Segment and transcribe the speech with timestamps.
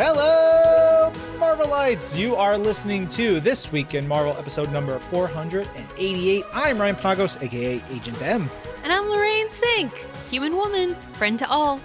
[0.00, 2.16] Hello, Marvelites!
[2.16, 6.44] You are listening to This Week in Marvel episode number 488.
[6.54, 8.48] I'm Ryan Penagos, aka Agent M.
[8.84, 9.92] And I'm Lorraine Sink,
[10.30, 11.80] human woman, friend to all,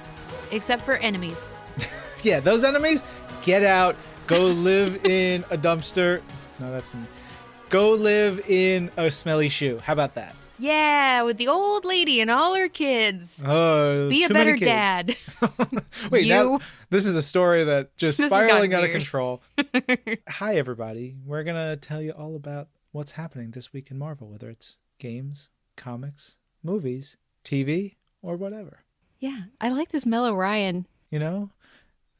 [0.51, 1.43] except for enemies.
[2.21, 3.03] Yeah, those enemies,
[3.41, 3.95] get out,
[4.27, 6.21] go live in a dumpster.
[6.59, 7.01] No, that's me.
[7.69, 9.79] Go live in a smelly shoe.
[9.79, 10.35] How about that?
[10.59, 13.41] Yeah, with the old lady and all her kids.
[13.45, 15.15] Oh, Be a better dad.
[16.11, 19.41] Wait, now this is a story that just This spiraling out of control.
[20.29, 21.15] Hi, everybody.
[21.25, 25.49] We're gonna tell you all about what's happening this week in Marvel, whether it's games,
[25.75, 28.79] comics, movies, TV, or whatever.
[29.19, 30.85] Yeah, I like this mellow Ryan.
[31.09, 31.49] You know,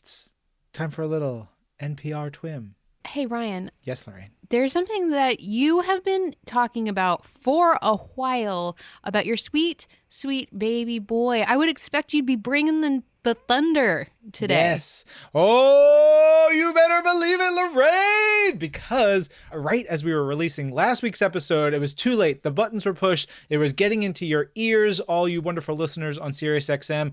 [0.02, 0.30] it's
[0.74, 2.72] time for a little NPR twim.
[3.06, 4.32] Hey, Ryan, Yes, Lorraine.
[4.54, 10.56] There's something that you have been talking about for a while about your sweet, sweet
[10.56, 11.42] baby boy.
[11.48, 14.54] I would expect you'd be bringing the, the thunder today.
[14.54, 15.06] Yes.
[15.34, 18.60] Oh, you better believe it, Lorraine!
[18.60, 22.44] Because right as we were releasing last week's episode, it was too late.
[22.44, 23.28] The buttons were pushed.
[23.50, 27.12] It was getting into your ears, all you wonderful listeners on SiriusXM.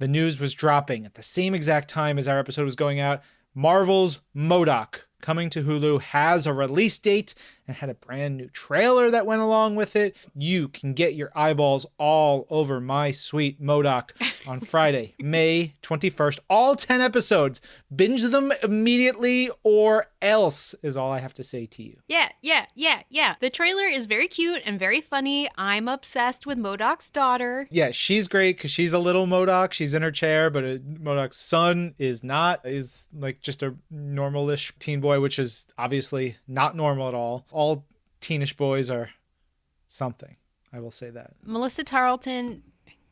[0.00, 3.22] The news was dropping at the same exact time as our episode was going out.
[3.54, 5.02] Marvel's M.O.D.O.K.
[5.20, 7.34] coming to Hulu has a release date
[7.70, 10.16] and had a brand new trailer that went along with it.
[10.34, 14.26] You can get your eyeballs all over my sweet M.O.D.O.K.
[14.44, 16.40] on Friday, May 21st.
[16.50, 17.60] All 10 episodes.
[17.94, 21.98] Binge them immediately or else is all I have to say to you.
[22.08, 23.36] Yeah, yeah, yeah, yeah.
[23.40, 25.48] The trailer is very cute and very funny.
[25.56, 27.68] I'm obsessed with M.O.D.O.K.'s daughter.
[27.70, 29.72] Yeah, she's great because she's a little Modoc.
[29.72, 32.66] She's in her chair, but uh, M.O.D.O.K.'s son is not.
[32.66, 37.46] Is like just a normalish teen boy, which is obviously not normal at all.
[37.60, 37.84] All
[38.22, 39.10] teenish boys are
[39.86, 40.36] something.
[40.72, 41.34] I will say that.
[41.44, 42.62] Melissa Tarleton,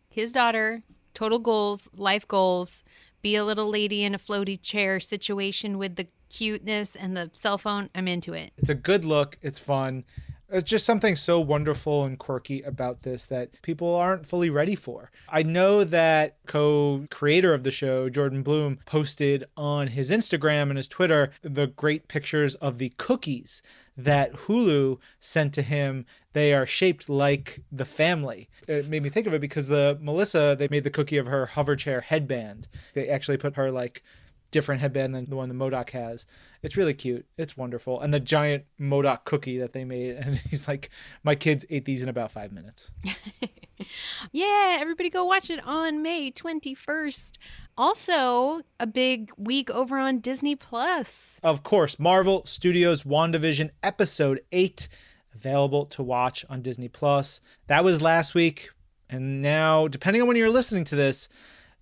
[0.09, 0.83] his daughter,
[1.13, 2.83] total goals, life goals,
[3.21, 7.59] be a little lady in a floaty chair situation with the cuteness and the cell
[7.59, 7.91] phone.
[7.95, 8.55] I'm into it.
[8.57, 9.37] It's a good look.
[9.43, 10.05] It's fun.
[10.51, 15.11] It's just something so wonderful and quirky about this that people aren't fully ready for.
[15.29, 20.79] I know that co creator of the show, Jordan Blum, posted on his Instagram and
[20.79, 23.61] his Twitter the great pictures of the cookies
[23.95, 26.07] that Hulu sent to him.
[26.33, 28.49] They are shaped like the family.
[28.67, 31.47] It made me think of it because the Melissa, they made the cookie of her
[31.47, 32.69] hover chair headband.
[32.95, 34.03] They actually put her like
[34.51, 35.99] different headband than the one the M.O.D.O.K.
[35.99, 36.27] has.
[36.63, 37.27] It's really cute.
[37.37, 38.01] It's wonderful.
[38.01, 39.21] And the giant M.O.D.O.K.
[39.25, 40.17] cookie that they made.
[40.23, 40.91] And he's like,
[41.23, 42.91] my kids ate these in about five minutes.
[44.33, 47.39] Yeah, everybody go watch it on May 21st.
[47.77, 51.39] Also, a big week over on Disney Plus.
[51.43, 54.89] Of course, Marvel Studios WandaVision episode 8
[55.35, 57.41] available to watch on Disney Plus.
[57.69, 58.71] That was last week.
[59.09, 61.29] And now, depending on when you're listening to this,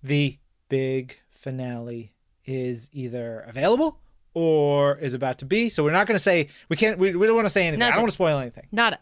[0.03, 0.37] the
[0.69, 2.11] big finale
[2.47, 3.99] is either available
[4.33, 5.69] or is about to be.
[5.69, 7.83] So we're not going to say, we can't, we, we don't want to say anything.
[7.83, 8.67] I don't want to spoil anything.
[8.71, 8.99] Nada.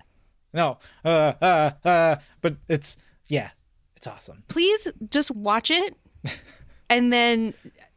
[0.54, 0.80] No.
[1.04, 2.98] Uh, uh, uh, but it's,
[3.28, 3.52] yeah,
[3.96, 4.44] it's awesome.
[4.48, 5.96] Please just watch it
[6.90, 7.54] and then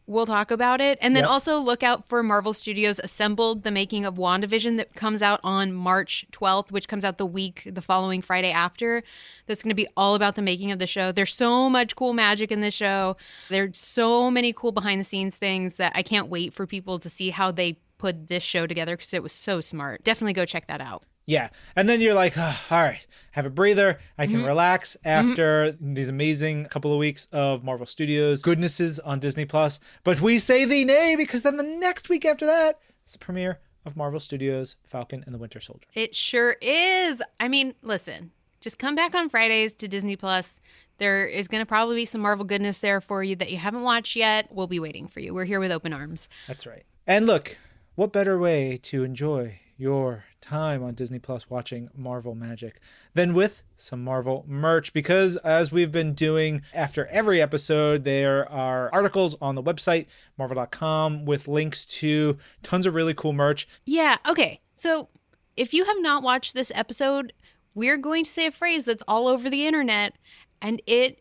[0.08, 0.98] we'll talk about it.
[1.00, 1.30] And then Yep.
[1.30, 5.72] also look out for Marvel Studios Assembled, the making of WandaVision that comes out on
[5.72, 9.02] March 12th, which comes out the week, the following Friday after.
[9.46, 11.12] That's going to be all about the making of the show.
[11.12, 13.16] There's so much cool magic in this show.
[13.50, 17.08] There's so many cool behind the scenes things that I can't wait for people to
[17.08, 20.04] see how they put this show together because it was so smart.
[20.04, 21.04] Definitely go check that out.
[21.28, 21.50] Yeah.
[21.76, 23.98] And then you're like, "Ah, all right, have a breather.
[24.16, 29.44] I can relax after these amazing couple of weeks of Marvel Studios goodnesses on Disney
[29.44, 29.78] Plus.
[30.04, 33.58] But we say thee nay because then the next week after that, it's the premiere
[33.84, 35.86] of Marvel Studios Falcon and the Winter Soldier.
[35.92, 37.22] It sure is.
[37.38, 38.30] I mean, listen,
[38.62, 40.62] just come back on Fridays to Disney Plus.
[40.96, 43.82] There is going to probably be some Marvel goodness there for you that you haven't
[43.82, 44.48] watched yet.
[44.50, 45.34] We'll be waiting for you.
[45.34, 46.26] We're here with open arms.
[46.46, 46.84] That's right.
[47.06, 47.58] And look,
[47.96, 52.80] what better way to enjoy your time on Disney Plus watching Marvel magic
[53.14, 54.92] than with some Marvel merch?
[54.92, 61.24] Because as we've been doing after every episode, there are articles on the website, marvel.com,
[61.24, 63.68] with links to tons of really cool merch.
[63.84, 64.60] Yeah, okay.
[64.74, 65.08] So
[65.56, 67.32] if you have not watched this episode,
[67.74, 70.14] we're going to say a phrase that's all over the internet
[70.60, 71.20] and it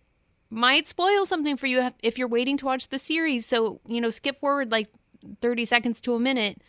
[0.50, 3.46] might spoil something for you if you're waiting to watch the series.
[3.46, 4.88] So, you know, skip forward like
[5.42, 6.62] 30 seconds to a minute.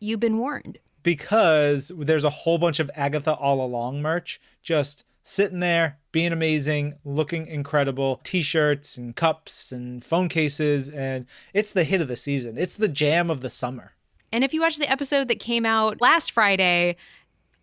[0.00, 0.78] You've been warned.
[1.04, 6.94] Because there's a whole bunch of Agatha all along merch just sitting there being amazing,
[7.04, 12.58] looking incredible, t-shirts and cups and phone cases and it's the hit of the season.
[12.58, 13.92] It's the jam of the summer.
[14.32, 16.96] And if you watch the episode that came out last Friday,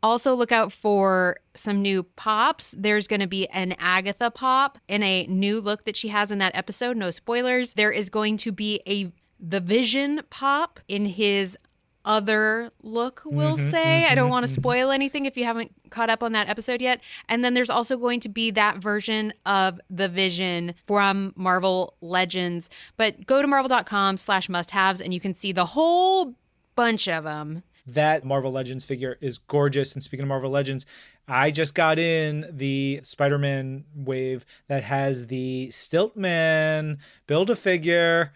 [0.02, 2.74] also look out for some new pops.
[2.78, 6.38] There's going to be an Agatha pop in a new look that she has in
[6.38, 6.96] that episode.
[6.96, 7.74] No spoilers.
[7.74, 11.58] There is going to be a the Vision pop in his
[12.06, 14.06] other look, we'll mm-hmm, say.
[14.06, 14.62] I don't mm-hmm, want to mm-hmm.
[14.62, 17.02] spoil anything if you haven't caught up on that episode yet.
[17.30, 22.70] And then there's also going to be that version of the Vision from Marvel Legends.
[22.98, 26.36] But go to marvel.com slash must-haves and you can see the whole
[26.76, 27.64] bunch of them.
[27.88, 29.94] That Marvel Legends figure is gorgeous.
[29.94, 30.86] And speaking of Marvel Legends,
[31.28, 38.34] I just got in the Spider Man wave that has the Stiltman build a figure.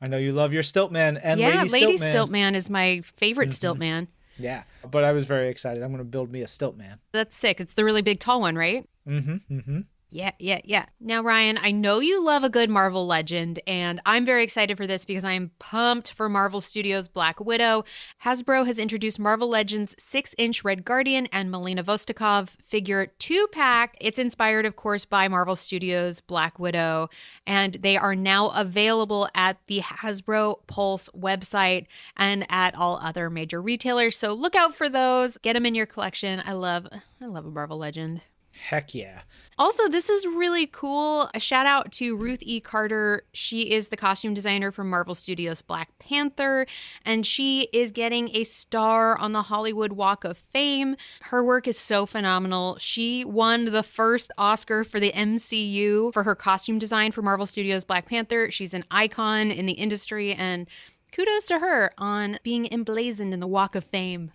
[0.00, 2.12] I know you love your Stiltman and yeah, Lady, Lady Stiltman.
[2.12, 4.08] Stiltman is my favorite Stiltman.
[4.38, 5.82] Yeah, but I was very excited.
[5.82, 6.98] I'm going to build me a Stiltman.
[7.12, 7.60] That's sick.
[7.60, 8.88] It's the really big tall one, right?
[9.06, 9.54] Mm-hmm.
[9.54, 9.80] Mm-hmm.
[10.12, 10.86] Yeah, yeah, yeah.
[10.98, 14.84] Now, Ryan, I know you love a good Marvel legend, and I'm very excited for
[14.84, 17.84] this because I'm pumped for Marvel Studios' Black Widow.
[18.24, 23.96] Hasbro has introduced Marvel Legends 6 inch Red Guardian and Melina Vostokoff figure two pack.
[24.00, 27.08] It's inspired, of course, by Marvel Studios' Black Widow,
[27.46, 31.86] and they are now available at the Hasbro Pulse website
[32.16, 34.16] and at all other major retailers.
[34.16, 35.38] So look out for those.
[35.38, 36.42] Get them in your collection.
[36.44, 36.88] I love,
[37.20, 38.22] I love a Marvel legend.
[38.68, 39.22] Heck yeah.
[39.58, 41.28] Also, this is really cool.
[41.34, 42.60] A shout out to Ruth E.
[42.60, 43.22] Carter.
[43.32, 46.66] She is the costume designer for Marvel Studios Black Panther,
[47.04, 50.96] and she is getting a star on the Hollywood Walk of Fame.
[51.22, 52.76] Her work is so phenomenal.
[52.78, 57.84] She won the first Oscar for the MCU for her costume design for Marvel Studios
[57.84, 58.50] Black Panther.
[58.50, 60.68] She's an icon in the industry, and
[61.12, 64.32] kudos to her on being emblazoned in the Walk of Fame.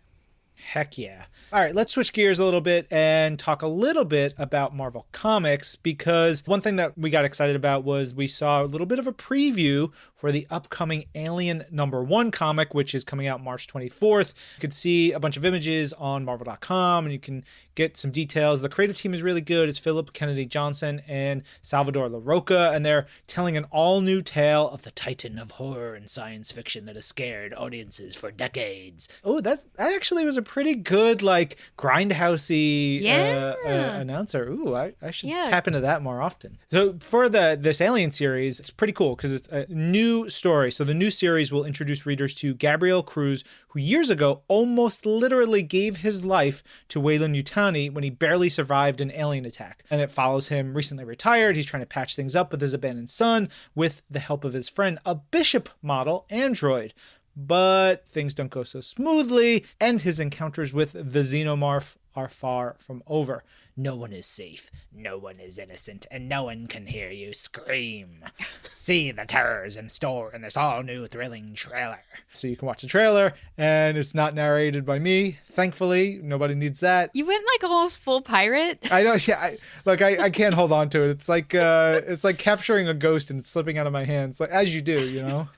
[0.59, 1.25] Heck yeah.
[1.53, 5.05] All right, let's switch gears a little bit and talk a little bit about Marvel
[5.11, 8.99] Comics because one thing that we got excited about was we saw a little bit
[8.99, 13.67] of a preview for the upcoming Alien number one comic, which is coming out March
[13.67, 14.33] 24th.
[14.55, 17.43] You could see a bunch of images on Marvel.com and you can
[17.75, 18.61] get some details.
[18.61, 19.69] The creative team is really good.
[19.69, 24.83] It's Philip Kennedy Johnson and Salvador Larroca, and they're telling an all new tale of
[24.83, 29.07] the titan of horror and science fiction that has scared audiences for decades.
[29.23, 33.55] Oh, that, that actually was a pretty good, like, grindhousey Yeah.
[33.65, 34.47] uh, uh, announcer.
[34.49, 35.45] Ooh, I, I should Yeah.
[35.49, 36.57] tap into that more often.
[36.69, 40.71] So for the this Alien series, it's pretty cool because it's a new story.
[40.71, 45.63] So the new series will introduce readers to Gabriel Cruz, who years ago almost literally
[45.63, 49.83] gave his life to Weyland-Yutani when he barely survived an alien attack.
[49.89, 51.55] And it follows him recently retired.
[51.55, 54.69] He's trying to patch things up with his abandoned son with the help of his
[54.69, 56.93] friend, a bishop model android
[57.35, 63.03] but things don't go so smoothly, and his encounters with the xenomorph are far from
[63.07, 63.43] over.
[63.77, 68.23] No one is safe, no one is innocent, and no one can hear you scream.
[68.75, 71.99] See the terrors in store in this all new thrilling trailer.
[72.31, 75.39] So you can watch the trailer, and it's not narrated by me.
[75.51, 77.09] Thankfully, nobody needs that.
[77.13, 78.79] You went like almost full pirate.
[78.89, 79.27] I don't.
[79.27, 81.09] Yeah, I, look, I, I can't hold on to it.
[81.09, 84.39] It's like uh, it's like capturing a ghost and it's slipping out of my hands,
[84.39, 85.49] like as you do, you know.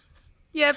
[0.54, 0.76] Yep.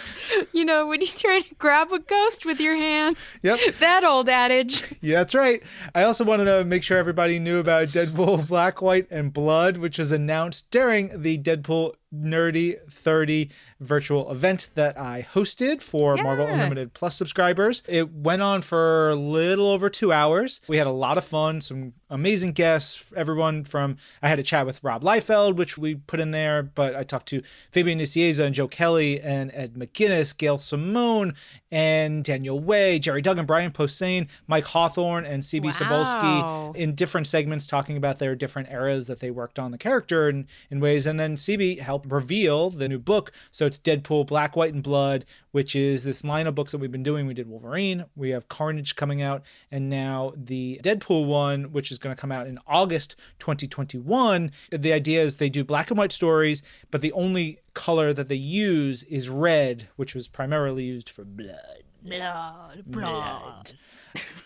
[0.52, 3.38] You know, when you try to grab a ghost with your hands.
[3.42, 3.58] Yep.
[3.80, 4.82] That old adage.
[5.00, 5.62] Yeah, that's right.
[5.94, 9.98] I also wanted to make sure everybody knew about Deadpool Black, White, and Blood, which
[9.98, 16.92] was announced during the Deadpool Nerdy 30 virtual event that I hosted for Marvel Unlimited
[16.92, 17.82] Plus subscribers.
[17.88, 20.60] It went on for a little over two hours.
[20.68, 23.12] We had a lot of fun, some amazing guests.
[23.16, 26.96] Everyone from, I had a chat with Rob Liefeld, which we put in there, but
[26.96, 31.34] I talked to Fabian Nicieza and Joe Kelly and Ed McGuinness, Gail Simone,
[31.70, 35.70] and Daniel Way, Gerry Duggan, Brian Posehn, Mike Hawthorne, and CB Wow.
[35.70, 40.28] Cebulski in different segments talking about their different eras that they worked on the character
[40.28, 41.06] in, in ways.
[41.06, 43.32] And then CB helped reveal the new book.
[43.50, 46.92] So it's Deadpool, Black, White, and Blood, which is this line of books that we've
[46.92, 47.26] been doing.
[47.26, 51.98] We did Wolverine, we have Carnage coming out, and now the Deadpool one, which is
[51.98, 54.50] going to come out in August 2021.
[54.70, 58.34] The idea is they do black and white stories, but the only color that they
[58.34, 61.84] use is red, which was primarily used for blood.
[62.02, 63.72] Blood, Blood.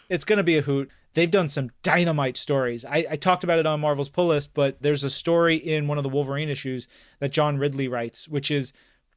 [0.09, 0.91] It's going to be a hoot.
[1.15, 2.85] They've done some dynamite stories.
[2.85, 5.97] I, I talked about it on Marvel's pull list, but there's a story in one
[5.99, 6.89] of the Wolverine issues
[7.21, 8.73] that John Ridley writes, which is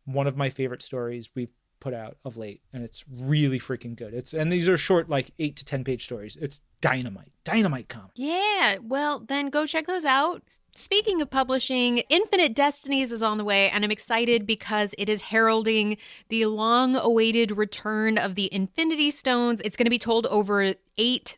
[0.06, 4.14] one of my favorite stories we've put out of late, and it's really freaking good.
[4.14, 6.36] It's and these are short, like eight to ten page stories.
[6.36, 8.12] It's dynamite, dynamite comic.
[8.16, 10.44] Yeah, well, then go check those out.
[10.76, 15.24] Speaking of publishing, Infinite Destinies is on the way, and I'm excited because it is
[15.24, 15.98] heralding
[16.30, 19.60] the long awaited return of the Infinity Stones.
[19.62, 21.38] It's going to be told over eight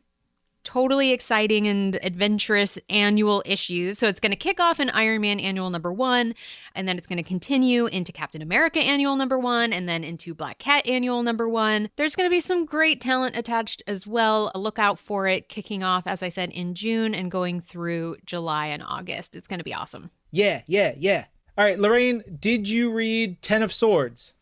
[0.69, 3.97] totally exciting and adventurous annual issues.
[3.97, 6.35] So it's going to kick off in Iron Man annual number one,
[6.75, 10.35] and then it's going to continue into Captain America annual number one, and then into
[10.35, 11.89] Black Cat annual number one.
[11.95, 14.51] There's going to be some great talent attached as well.
[14.53, 18.67] Look out for it kicking off, as I said, in June and going through July
[18.67, 19.35] and August.
[19.35, 20.11] It's going to be awesome.
[20.29, 21.25] Yeah, yeah, yeah.
[21.57, 24.35] All right, Lorraine, did you read Ten of Swords?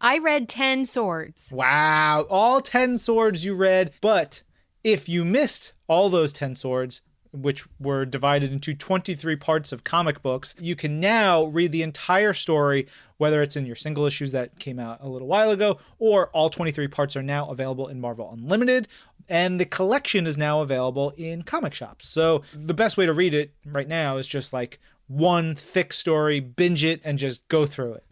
[0.00, 1.50] I read 10 swords.
[1.52, 3.92] Wow, all 10 swords you read.
[4.00, 4.42] But
[4.86, 7.00] if you missed all those 10 swords,
[7.32, 12.32] which were divided into 23 parts of comic books, you can now read the entire
[12.32, 16.28] story, whether it's in your single issues that came out a little while ago, or
[16.28, 18.86] all 23 parts are now available in Marvel Unlimited.
[19.28, 22.08] And the collection is now available in comic shops.
[22.08, 24.78] So the best way to read it right now is just like
[25.08, 28.04] one thick story, binge it, and just go through it.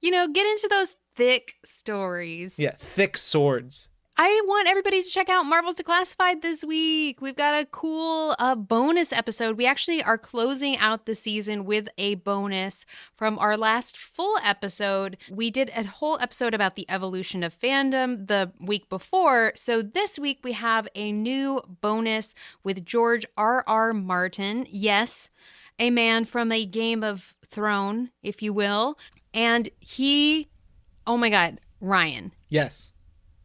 [0.00, 2.56] You know, get into those thick stories.
[2.56, 3.88] Yeah, thick swords.
[4.16, 7.20] I want everybody to check out Marvel's Declassified this week.
[7.20, 9.58] We've got a cool uh, bonus episode.
[9.58, 15.16] We actually are closing out the season with a bonus from our last full episode.
[15.28, 19.50] We did a whole episode about the evolution of fandom the week before.
[19.56, 23.64] So this week we have a new bonus with George R.
[23.66, 23.92] R.
[23.92, 24.68] Martin.
[24.70, 25.30] Yes,
[25.80, 28.96] a man from a Game of Throne, if you will.
[29.32, 30.50] And he,
[31.04, 32.30] oh my God, Ryan.
[32.48, 32.92] Yes.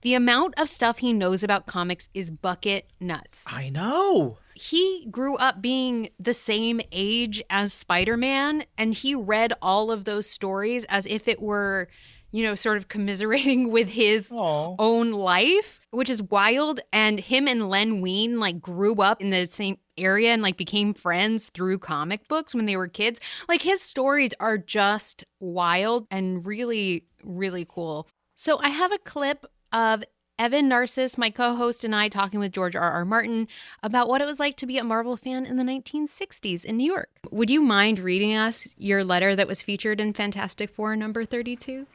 [0.02, 3.44] The amount of stuff he knows about comics is bucket nuts.
[3.48, 4.38] I know.
[4.56, 10.06] He grew up being the same age as Spider Man, and he read all of
[10.06, 11.90] those stories as if it were,
[12.32, 14.76] you know, sort of commiserating with his Aw.
[14.80, 16.80] own life, which is wild.
[16.94, 20.94] And him and Len Wein like grew up in the same area and like became
[20.94, 23.20] friends through comic books when they were kids.
[23.50, 28.08] Like his stories are just wild and really, really cool.
[28.36, 30.04] So I have a clip of
[30.40, 32.92] Evan Narcisse, my co host, and I talking with George R.
[32.92, 33.04] R.
[33.04, 33.48] Martin
[33.84, 36.90] about what it was like to be a Marvel fan in the 1960s in New
[36.90, 37.10] York.
[37.30, 41.86] Would you mind reading us your letter that was featured in Fantastic Four number 32?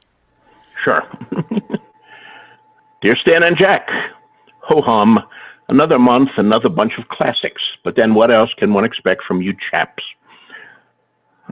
[0.84, 1.02] Sure.
[3.02, 3.88] Dear Stan and Jack,
[4.60, 5.18] ho hum,
[5.68, 7.62] another month, another bunch of classics.
[7.82, 10.02] But then what else can one expect from you chaps?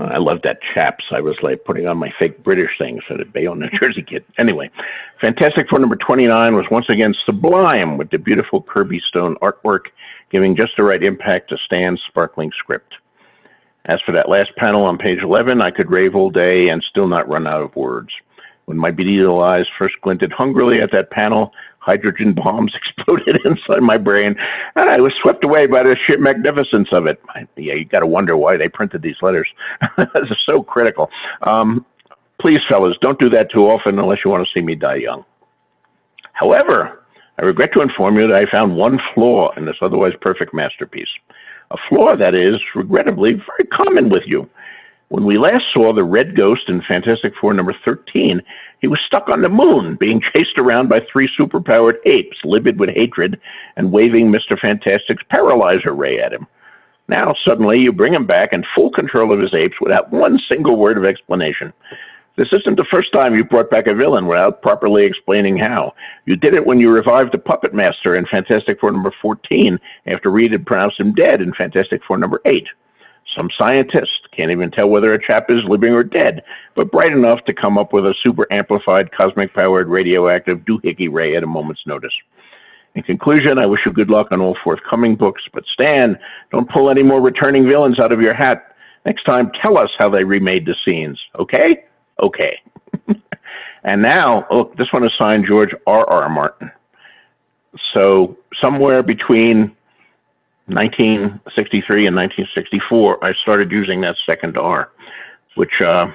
[0.04, 1.04] I love that chaps.
[1.11, 4.25] I was like putting on my fake British thing so that Bayonne, New Jersey kid.
[4.38, 4.71] Anyway,
[5.21, 9.87] Fantastic Four number 29 was once again sublime with the beautiful Kirby Stone artwork,
[10.30, 12.94] giving just the right impact to Stan's sparkling script.
[13.87, 17.09] As for that last panel on page 11, I could rave all day and still
[17.09, 18.11] not run out of words.
[18.66, 21.52] When my beady little eyes first glinted hungrily at that panel,
[21.83, 24.37] hydrogen bombs exploded inside my brain,
[24.77, 27.21] and I was swept away by the sheer magnificence of it.
[27.57, 29.49] Yeah, you got to wonder why they printed these letters.
[29.99, 31.11] this is so critical.
[31.43, 31.85] Um,
[32.41, 35.25] please, fellas, don't do that too often unless you want to see me die young.
[36.33, 37.03] However,
[37.39, 41.09] I regret to inform you that I found one flaw in this otherwise perfect masterpiece.
[41.71, 44.49] A flaw that is, regrettably, very common with you.
[45.12, 48.40] When we last saw the Red Ghost in Fantastic Four number 13,
[48.81, 52.88] he was stuck on the moon, being chased around by three superpowered apes, livid with
[52.88, 53.38] hatred,
[53.76, 54.59] and waving Mr.
[54.59, 56.47] Fantastic's paralyzer ray at him.
[57.09, 60.78] Now, suddenly, you bring him back in full control of his apes without one single
[60.78, 61.75] word of explanation.
[62.38, 65.92] This isn't the first time you brought back a villain without properly explaining how.
[66.25, 70.31] You did it when you revived the Puppet Master in Fantastic Four number 14 after
[70.31, 72.66] Reed had pronounced him dead in Fantastic Four number 8.
[73.37, 76.43] Some scientists can't even tell whether a chap is living or dead,
[76.75, 81.37] but bright enough to come up with a super amplified cosmic powered radioactive doohickey ray
[81.37, 82.12] at a moment's notice.
[82.95, 86.19] In conclusion, I wish you good luck on all forthcoming books, but Stan,
[86.51, 88.75] don't pull any more returning villains out of your hat.
[89.07, 91.85] Next time, tell us how they remade the scenes, okay?
[92.23, 92.59] Okay.
[93.85, 96.09] and now, look, this one is signed George R.
[96.09, 96.29] R.
[96.29, 96.71] Martin.
[97.95, 99.75] So, somewhere between
[100.75, 104.91] 1963 and 1964, I started using that second R,
[105.55, 106.07] which uh,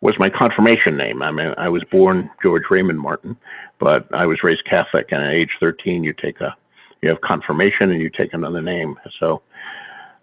[0.00, 1.22] was my confirmation name.
[1.22, 3.36] I mean, I was born George Raymond Martin,
[3.78, 6.56] but I was raised Catholic, and at age 13, you take a
[7.02, 8.96] you have confirmation and you take another name.
[9.20, 9.42] So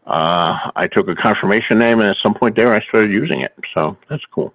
[0.08, 3.54] uh, I took a confirmation name, and at some point there, I started using it.
[3.74, 4.54] So that's cool.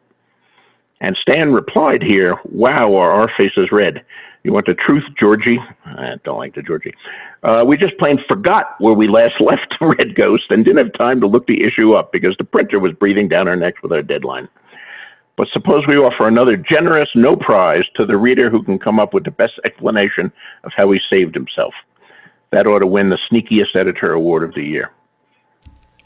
[1.00, 4.04] And Stan replied here, "Wow, are our faces red?
[4.42, 5.58] You want the truth, Georgie?
[5.84, 6.94] I don't like the Georgie.
[7.42, 11.20] Uh, we just plain forgot where we last left Red Ghost and didn't have time
[11.20, 14.02] to look the issue up because the printer was breathing down our necks with our
[14.02, 14.48] deadline.
[15.36, 19.14] But suppose we offer another generous no prize to the reader who can come up
[19.14, 20.32] with the best explanation
[20.64, 21.72] of how he saved himself.
[22.52, 24.90] That ought to win the sneakiest editor award of the year.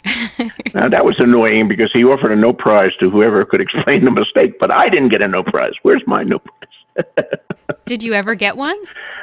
[0.74, 4.10] now that was annoying because he offered a no prize to whoever could explain the
[4.10, 5.72] mistake, but I didn't get a no prize.
[5.82, 7.26] Where's my no prize?
[7.86, 8.76] Did you ever get one?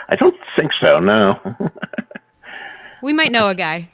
[0.10, 1.00] I don't think so.
[1.00, 1.40] No.
[3.04, 3.90] we might know a guy.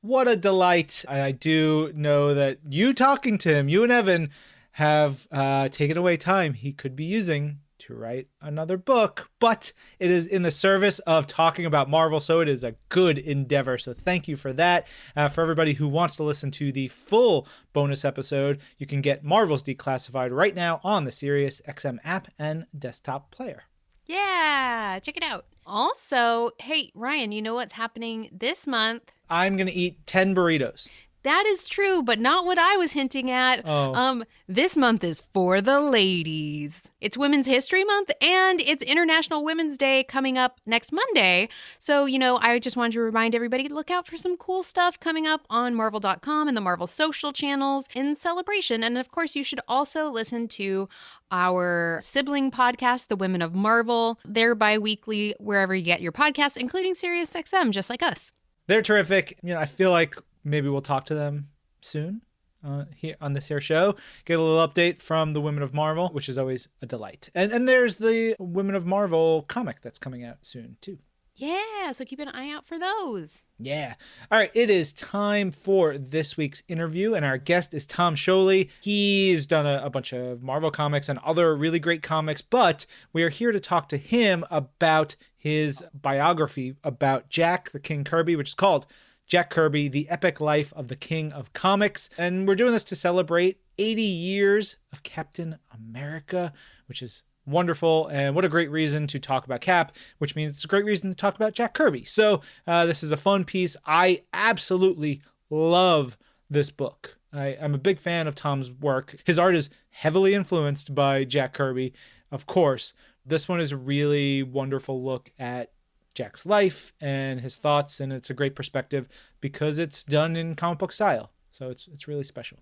[0.00, 1.04] what a delight!
[1.08, 4.30] I do know that you talking to him, you and Evan,
[4.72, 10.10] have uh, taken away time he could be using to write another book, but it
[10.10, 13.78] is in the service of talking about Marvel, so it is a good endeavor.
[13.78, 14.86] So thank you for that.
[15.16, 19.24] Uh, for everybody who wants to listen to the full bonus episode, you can get
[19.24, 23.64] Marvel's Declassified right now on the Sirius XM app and desktop player.
[24.06, 25.44] Yeah, check it out.
[25.66, 29.12] Also, hey, Ryan, you know what's happening this month?
[29.28, 30.88] I'm going to eat 10 burritos.
[31.28, 33.60] That is true, but not what I was hinting at.
[33.62, 33.92] Oh.
[33.92, 36.88] Um, this month is for the ladies.
[37.02, 41.50] It's Women's History Month and it's International Women's Day coming up next Monday.
[41.78, 44.62] So, you know, I just wanted to remind everybody to look out for some cool
[44.62, 48.82] stuff coming up on Marvel.com and the Marvel social channels in celebration.
[48.82, 50.88] And of course, you should also listen to
[51.30, 54.18] our sibling podcast, The Women of Marvel.
[54.24, 58.32] They're bi weekly wherever you get your podcasts, including SiriusXM, just like us.
[58.66, 59.38] They're terrific.
[59.42, 61.48] You know, I feel like maybe we'll talk to them
[61.80, 62.22] soon
[62.64, 63.94] uh, here on this here show.
[64.24, 67.30] Get a little update from the Women of Marvel, which is always a delight.
[67.34, 70.98] And and there's the Women of Marvel comic that's coming out soon too.
[71.38, 73.42] Yeah, so keep an eye out for those.
[73.60, 73.94] Yeah.
[74.28, 78.70] All right, it is time for this week's interview, and our guest is Tom Scioli.
[78.80, 83.22] He's done a, a, bunch of Marvel comics and other really great comics, but we
[83.22, 88.48] are here to talk to him about his biography about Jack the King Kirby, which
[88.48, 88.86] is called
[89.28, 92.08] Jack Kirby, The Epic Life of the King of Comics.
[92.16, 96.52] And we're doing this to celebrate 80 years of Captain America,
[96.86, 98.08] which is wonderful.
[98.08, 101.10] And what a great reason to talk about Cap, which means it's a great reason
[101.10, 102.04] to talk about Jack Kirby.
[102.04, 103.76] So uh, this is a fun piece.
[103.86, 106.16] I absolutely love
[106.48, 107.18] this book.
[107.32, 109.16] I, am a big fan of Tom's work.
[109.24, 111.92] His art is heavily influenced by Jack Kirby,
[112.32, 112.94] of course.
[113.26, 115.72] This one is a really wonderful look at
[116.18, 119.08] Jack's life and his thoughts, and it's a great perspective
[119.40, 121.30] because it's done in comic book style.
[121.52, 122.58] So it's it's really special.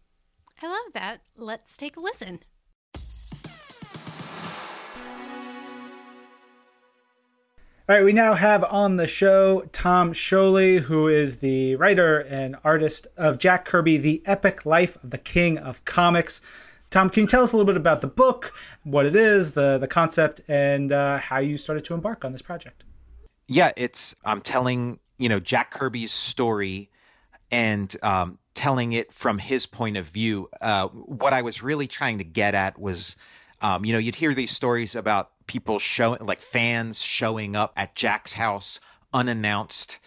[0.62, 1.22] I love that.
[1.38, 2.40] Let's take a listen.
[7.88, 12.56] All right, we now have on the show Tom Scioli, who is the writer and
[12.62, 16.42] artist of Jack Kirby, The Epic Life of the King of Comics.
[16.90, 18.52] Tom, can you tell us a little bit about the book,
[18.82, 22.42] what it is, the, the concept, and uh, how you started to embark on this
[22.42, 22.82] project?
[23.48, 26.90] Yeah, it's I'm telling you know Jack Kirby's story
[27.50, 30.48] and um, telling it from his point of view.
[30.60, 33.16] Uh, what I was really trying to get at was,
[33.60, 37.94] um, you know, you'd hear these stories about people showing, like fans showing up at
[37.94, 38.80] Jack's house
[39.12, 40.00] unannounced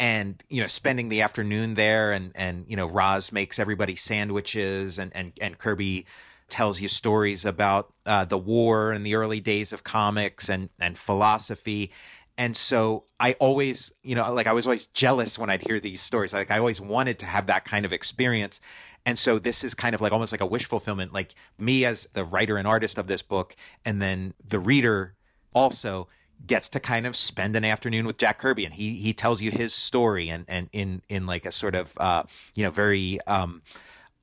[0.00, 4.98] and you know spending the afternoon there and and you know Roz makes everybody sandwiches
[4.98, 6.06] and and and Kirby
[6.48, 10.98] tells you stories about uh, the war and the early days of comics and and
[10.98, 11.90] philosophy
[12.36, 16.00] and so I always, you know, like I was always jealous when I'd hear these
[16.00, 16.32] stories.
[16.32, 18.60] Like I always wanted to have that kind of experience.
[19.06, 22.08] And so this is kind of like almost like a wish fulfillment, like me as
[22.14, 25.14] the writer and artist of this book, and then the reader
[25.54, 26.08] also
[26.46, 29.50] gets to kind of spend an afternoon with Jack Kirby and he he tells you
[29.50, 33.62] his story and and in in like a sort of uh you know very um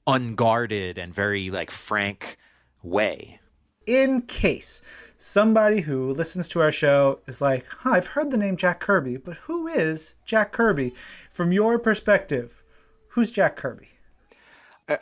[0.05, 2.37] unguarded and very like frank
[2.83, 3.39] way.
[3.87, 4.81] In case
[5.21, 9.17] somebody who listens to our show is like, huh, I've heard the name Jack Kirby,
[9.17, 10.95] but who is Jack Kirby?
[11.29, 12.63] From your perspective,
[13.09, 13.89] who's Jack Kirby?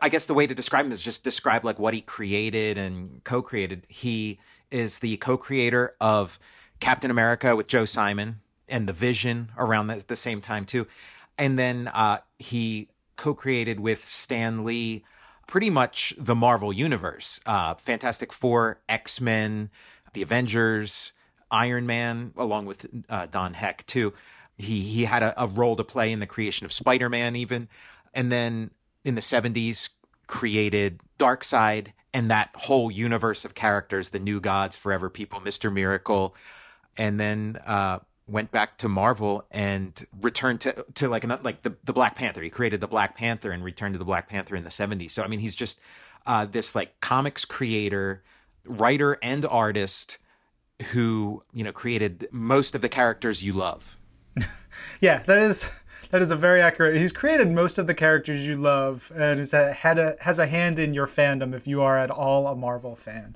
[0.02, 3.24] I guess the way to describe him is just describe like what he created and
[3.24, 3.88] co-created.
[3.88, 6.38] He is the co-creator of
[6.82, 10.86] Captain America with Joe Simon and the Vision around the, the same time too,
[11.38, 15.04] and then uh, he co-created with Stan Lee
[15.48, 19.72] pretty much the Marvel universe, uh, Fantastic Four, X Men,
[20.14, 21.14] the Avengers,
[21.52, 24.14] Iron Man, along with uh, Don Heck too.
[24.58, 27.70] He he had a, a role to play in the creation of Spider Man, even,
[28.14, 28.72] and then
[29.04, 29.90] in the seventies
[30.28, 36.36] created Darkseid and that whole universe of characters, the New Gods, Forever People, Mister Miracle,
[36.98, 41.76] and then uh, went back to Marvel and returned to to like an, like the
[41.84, 42.42] the Black Panther.
[42.42, 45.14] He created the Black Panther and returned to the Black Panther in the seventies.
[45.14, 45.80] So I mean, he's just
[46.28, 48.24] uh, this like comics creator
[48.70, 50.18] writer and artist
[50.92, 53.98] who you know created most of the characters you love.
[55.02, 55.70] yeah, that is
[56.12, 56.98] that is a very accurate.
[56.98, 60.80] He's created most of the characters you love, and has had a has a hand
[60.80, 63.36] in your fandom if you are at all a Marvel fan.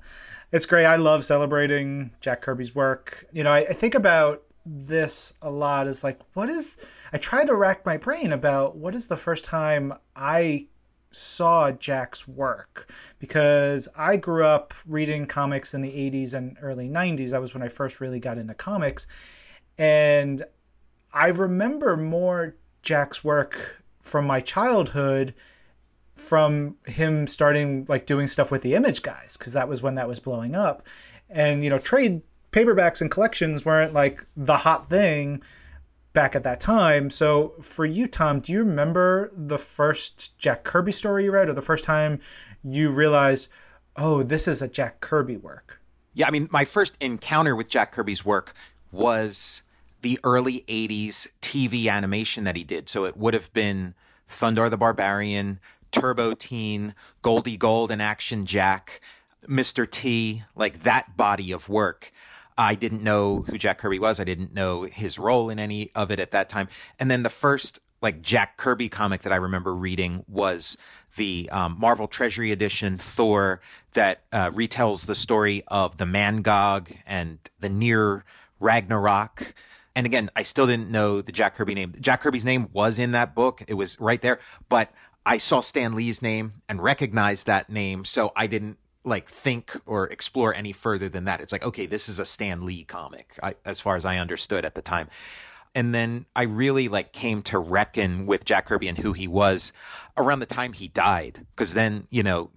[0.52, 0.86] It's great.
[0.86, 3.26] I love celebrating Jack Kirby's work.
[3.32, 5.86] You know, I, I think about this a lot.
[5.86, 6.76] Is like, what is?
[7.12, 10.66] I try to rack my brain about what is the first time I
[11.14, 17.30] saw Jack's work because I grew up reading comics in the 80s and early 90s.
[17.30, 19.06] That was when I first really got into comics.
[19.78, 20.44] And
[21.12, 25.34] I remember more Jack's work from my childhood
[26.14, 30.06] from him starting like doing stuff with the image guys because that was when that
[30.06, 30.86] was blowing up
[31.28, 32.22] and you know trade
[32.52, 35.42] paperbacks and collections weren't like the hot thing
[36.14, 37.10] back at that time.
[37.10, 41.52] So for you, Tom, do you remember the first Jack Kirby story you read, or
[41.52, 42.20] the first time
[42.62, 43.50] you realized,
[43.96, 45.80] oh, this is a Jack Kirby work?
[46.14, 48.54] Yeah, I mean, my first encounter with Jack Kirby's work
[48.90, 49.62] was
[50.02, 52.88] the early 80s TV animation that he did.
[52.88, 53.94] So it would have been
[54.28, 55.58] Thundarr the Barbarian,
[55.90, 59.00] Turbo Teen, Goldie Gold and Action Jack,
[59.48, 59.90] Mr.
[59.90, 62.12] T, like that body of work.
[62.56, 64.20] I didn't know who Jack Kirby was.
[64.20, 66.68] I didn't know his role in any of it at that time.
[66.98, 70.76] And then the first like Jack Kirby comic that I remember reading was
[71.16, 73.60] the um, Marvel Treasury Edition Thor
[73.94, 78.24] that uh, retells the story of the Mangog and the near
[78.60, 79.54] Ragnarok.
[79.96, 81.94] And again, I still didn't know the Jack Kirby name.
[81.98, 83.62] Jack Kirby's name was in that book.
[83.68, 84.38] It was right there,
[84.68, 84.92] but
[85.24, 88.04] I saw Stan Lee's name and recognized that name.
[88.04, 91.40] So I didn't like think or explore any further than that.
[91.40, 94.64] It's like, okay, this is a Stan Lee comic, I, as far as I understood
[94.64, 95.08] at the time.
[95.74, 99.72] And then I really like came to reckon with Jack Kirby and who he was
[100.16, 102.50] around the time he died, because then you know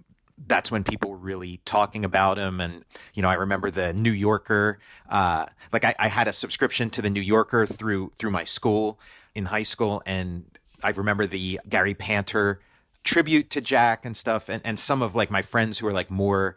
[0.46, 2.60] that's when people were really talking about him.
[2.60, 2.84] And
[3.14, 4.78] you know, I remember the New Yorker.
[5.08, 9.00] Uh, like I, I had a subscription to the New Yorker through through my school
[9.34, 10.44] in high school, and
[10.82, 12.60] I remember the Gary Panter
[13.08, 16.10] tribute to Jack and stuff, and, and some of like my friends who are like
[16.10, 16.56] more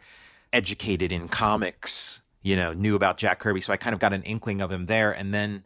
[0.52, 3.62] educated in comics, you know, knew about Jack Kirby.
[3.62, 5.12] So I kind of got an inkling of him there.
[5.12, 5.64] And then,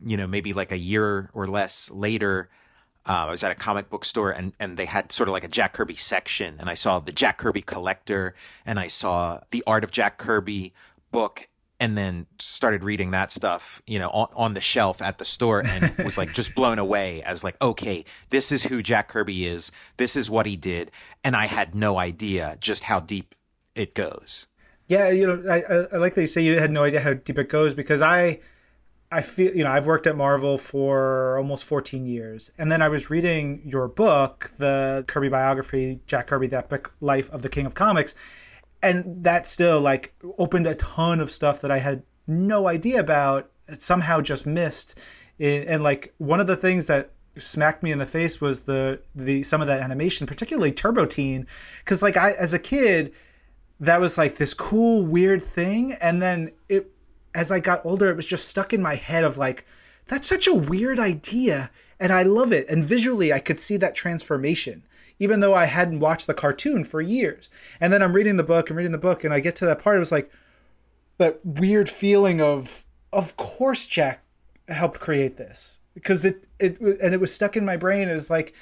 [0.00, 2.48] you know, maybe like a year or less later,
[3.04, 5.42] uh, I was at a comic book store and, and they had sort of like
[5.42, 6.54] a Jack Kirby section.
[6.60, 10.72] And I saw the Jack Kirby collector and I saw the Art of Jack Kirby
[11.10, 11.48] book
[11.80, 15.64] and then started reading that stuff, you know, on, on, the shelf at the store
[15.64, 19.70] and was like just blown away as like, okay, this is who Jack Kirby is.
[19.96, 20.90] This is what he did.
[21.22, 23.34] And I had no idea just how deep
[23.74, 24.48] it goes.
[24.88, 25.10] Yeah.
[25.10, 27.48] You know, I, I like that you say you had no idea how deep it
[27.48, 28.40] goes because I,
[29.12, 32.50] I feel, you know, I've worked at Marvel for almost 14 years.
[32.58, 37.30] And then I was reading your book, the Kirby biography, Jack Kirby, The Epic Life
[37.30, 38.14] of the King of Comics
[38.82, 43.50] and that still like opened a ton of stuff that I had no idea about
[43.78, 44.98] somehow just missed.
[45.40, 49.44] And like one of the things that smacked me in the face was the the
[49.44, 51.46] some of that animation particularly turbo teen
[51.84, 53.12] because like i as a kid
[53.80, 55.92] that was like this cool weird thing.
[56.00, 56.90] And then it
[57.34, 59.64] as i got older it was just stuck in my head of like
[60.06, 62.68] that's such a weird idea and i love it.
[62.68, 64.82] And visually i could see that transformation
[65.18, 67.48] even though I hadn't watched the cartoon for years.
[67.80, 69.80] And then I'm reading the book and reading the book, and I get to that
[69.80, 69.96] part.
[69.96, 70.30] It was like
[71.18, 74.22] that weird feeling of, of course, Jack
[74.68, 78.08] helped create this because it it and it was stuck in my brain.
[78.08, 78.54] It was like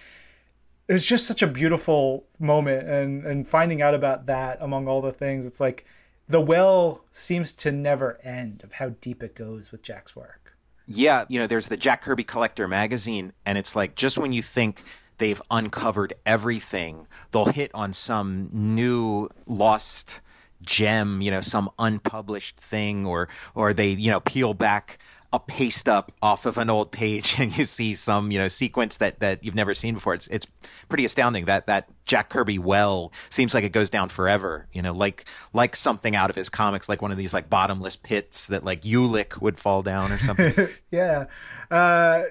[0.88, 5.00] it was just such a beautiful moment, and and finding out about that among all
[5.00, 5.84] the things, it's like
[6.28, 10.56] the well seems to never end of how deep it goes with Jack's work.
[10.86, 14.42] Yeah, you know, there's the Jack Kirby Collector magazine, and it's like just when you
[14.42, 14.82] think
[15.18, 20.20] they've uncovered everything, they'll hit on some new lost
[20.62, 24.98] gem, you know, some unpublished thing, or or they you know peel back
[25.36, 28.96] a paste up off of an old page and you see some you know sequence
[28.96, 30.46] that that you've never seen before it's it's
[30.88, 34.92] pretty astounding that that Jack Kirby well seems like it goes down forever you know
[34.92, 38.64] like like something out of his comics like one of these like bottomless pits that
[38.64, 41.26] like Ulik would fall down or something yeah
[41.68, 42.22] uh,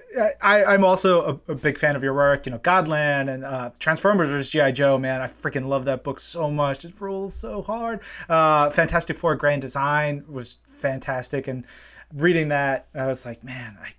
[0.41, 2.45] I, I'm also a, a, big fan of your work.
[2.45, 4.49] You know, Godland and uh, Transformers vs.
[4.49, 4.97] GI Joe.
[4.97, 6.85] Man, I freaking love that book so much.
[6.85, 7.99] It rules so hard.
[8.29, 11.65] Uh, Fantastic Four Grand Design was fantastic, and
[12.13, 13.89] reading that, I was like, man, I,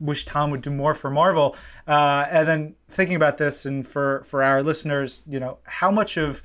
[0.00, 1.56] wish Tom would do more for Marvel.
[1.86, 6.16] Uh, and then thinking about this, and for for our listeners, you know, how much
[6.16, 6.42] of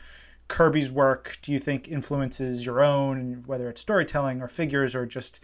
[0.48, 5.44] Kirby's work do you think influences your own, whether it's storytelling or figures or just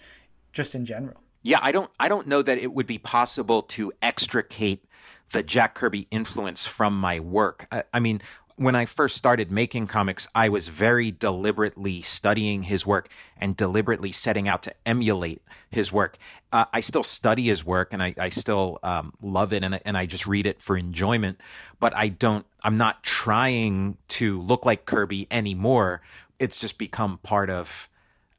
[0.51, 1.21] just in general?
[1.41, 4.85] Yeah, I don't I don't know that it would be possible to extricate
[5.31, 7.67] the Jack Kirby influence from my work.
[7.71, 8.21] I, I mean,
[8.57, 14.11] when I first started making comics, I was very deliberately studying his work and deliberately
[14.13, 16.17] setting out to emulate his work.
[16.53, 19.97] Uh, I still study his work and I, I still um, love it and, and
[19.97, 21.41] I just read it for enjoyment,
[21.79, 26.01] but I don't, I'm not trying to look like Kirby anymore.
[26.39, 27.89] It's just become part of,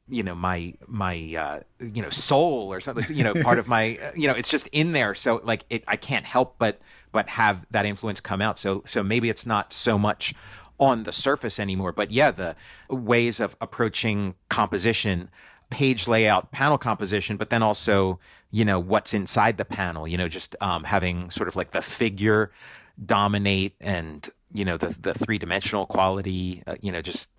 [0.09, 3.99] you know my my uh, you know soul or something you know part of my
[4.15, 6.79] you know it's just in there so like it i can't help but
[7.11, 8.59] but have that influence come out.
[8.59, 10.33] So so maybe it's not so much
[10.79, 11.91] on the surface anymore.
[11.91, 12.55] But yeah, the
[12.89, 15.29] ways of approaching composition,
[15.69, 18.19] page layout, panel composition, but then also,
[18.51, 21.81] you know, what's inside the panel, you know, just um, having sort of like the
[21.81, 22.51] figure
[23.03, 27.29] dominate and, you know, the, the three dimensional quality, uh, you know, just,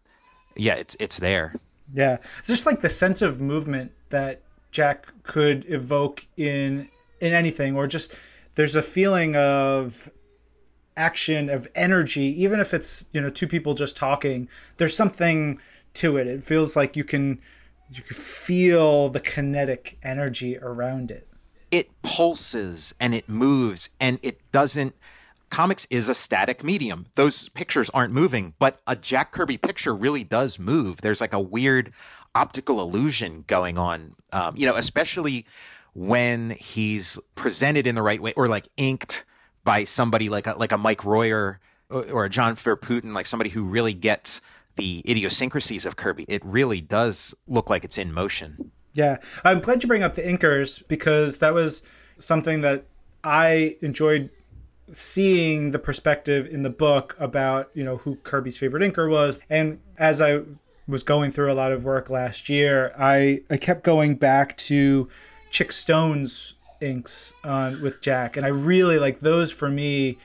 [0.57, 1.55] yeah, it's, it's there.
[1.95, 6.89] Yeah, just like the sense of movement that Jack could evoke in
[7.21, 8.15] in anything, or just
[8.59, 10.11] there's a feeling of
[10.97, 14.49] action of energy, even if it's you know two people just talking.
[14.79, 15.61] There's something
[15.95, 16.27] to it.
[16.27, 17.41] It feels like you can
[17.89, 21.29] you can feel the kinetic energy around it.
[21.71, 24.97] It pulses and it moves and it doesn't
[25.51, 27.07] comics is a static medium.
[27.15, 31.01] Those pictures aren't moving, but a Jack Kirby picture really does move.
[31.01, 31.93] There's like a weird
[32.35, 35.47] optical illusion going on, um, you know, especially
[35.99, 39.25] when he's presented in the right way or like inked
[39.65, 41.59] by somebody like a, like a Mike Royer
[41.91, 44.41] or, a John Putin, like somebody who really gets
[44.77, 46.25] the idiosyncrasies of Kirby.
[46.29, 48.71] It really does look like it's in motion.
[48.93, 51.83] Yeah, I'm glad you bring up the inkers because that was
[52.21, 52.85] something that
[53.25, 54.31] I enjoyed
[54.93, 59.81] seeing the perspective in the book about you know who Kirby's favorite inker was, and
[59.99, 60.43] as I
[60.87, 65.09] was going through a lot of work last year, I I kept going back to
[65.51, 70.19] Chic Stone's inks on with Jack, and I really like those for me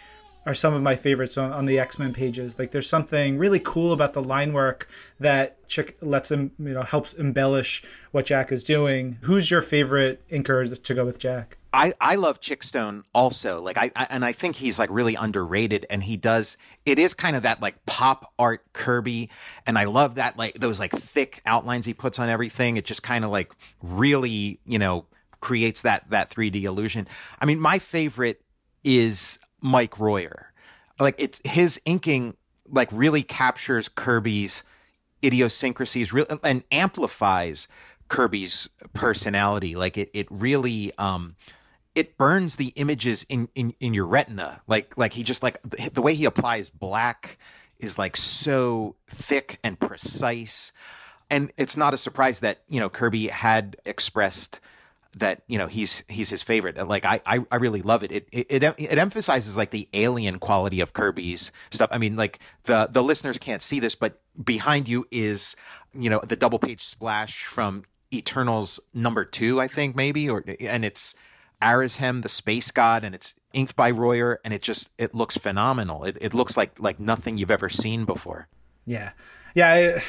[0.45, 2.59] are some of my favorites on, on the X-Men pages.
[2.59, 4.87] Like there's something really cool about the line work
[5.19, 9.17] that Chic lets him, you know, helps embellish what Jack is doing.
[9.21, 11.57] Who's your favorite inker to go with Jack?
[11.75, 13.61] I, I love Chic Stone also.
[13.61, 17.13] Like I, I, and I think he's like really underrated and he does it is
[17.15, 19.29] kind of that like pop art Kirby
[19.65, 22.77] and I love that like those like thick outlines he puts on everything.
[22.77, 25.05] It just kind of like really, you know,
[25.43, 27.05] creates that that 3D illusion.
[27.41, 28.41] I mean, my favorite
[28.85, 30.53] is Mike Royer.
[31.01, 32.37] Like it's his inking
[32.69, 34.63] like really captures Kirby's
[35.21, 37.67] idiosyncrasies real and amplifies
[38.07, 39.75] Kirby's personality.
[39.75, 41.35] Like it it really um
[41.93, 44.61] it burns the images in, in in your retina.
[44.65, 47.37] Like like he just like the, the way he applies black
[47.79, 50.71] is like so thick and precise.
[51.29, 54.61] And it's not a surprise that, you know, Kirby had expressed
[55.15, 56.77] that you know he's he's his favorite.
[56.87, 58.11] Like I I, I really love it.
[58.11, 58.63] It, it.
[58.63, 61.89] it emphasizes like the alien quality of Kirby's stuff.
[61.91, 65.55] I mean, like the the listeners can't see this, but behind you is
[65.93, 70.85] you know the double page splash from Eternals number two, I think maybe, or and
[70.85, 71.15] it's
[71.61, 76.03] Arishem, the space god, and it's inked by Royer, and it just it looks phenomenal.
[76.03, 78.47] It it looks like like nothing you've ever seen before.
[78.85, 79.11] Yeah,
[79.55, 80.01] yeah.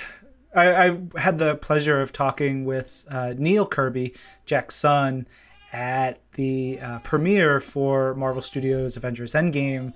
[0.55, 4.15] I had the pleasure of talking with uh, Neil Kirby,
[4.47, 5.27] Jack's son,
[5.75, 9.93] at the uh, premiere for Marvel Studios Avengers Endgame,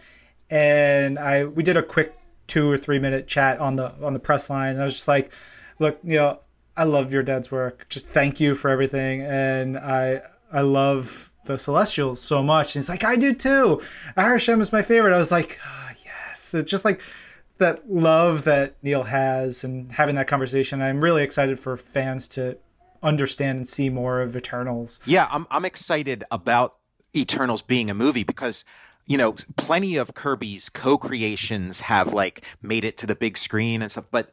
[0.51, 2.13] and I we did a quick
[2.49, 5.07] two or three minute chat on the on the press line, and I was just
[5.07, 5.31] like,
[5.79, 6.41] "Look, you know,
[6.77, 7.87] I love your dad's work.
[7.89, 12.89] Just thank you for everything, and I I love the Celestials so much." And he's
[12.89, 13.81] like, "I do too.
[14.17, 17.01] Arishem is my favorite." I was like, oh, "Yes," it's just like
[17.59, 20.81] that love that Neil has and having that conversation.
[20.81, 22.59] I'm really excited for fans to
[23.03, 25.01] understand and see more of Eternals.
[25.05, 26.77] Yeah, I'm I'm excited about
[27.15, 28.65] Eternals being a movie because
[29.07, 33.91] you know, plenty of Kirby's co-creations have like made it to the big screen and
[33.91, 34.31] stuff, but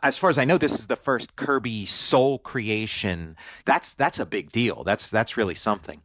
[0.00, 3.36] as far as I know, this is the first Kirby sole creation.
[3.64, 4.84] That's that's a big deal.
[4.84, 6.02] That's that's really something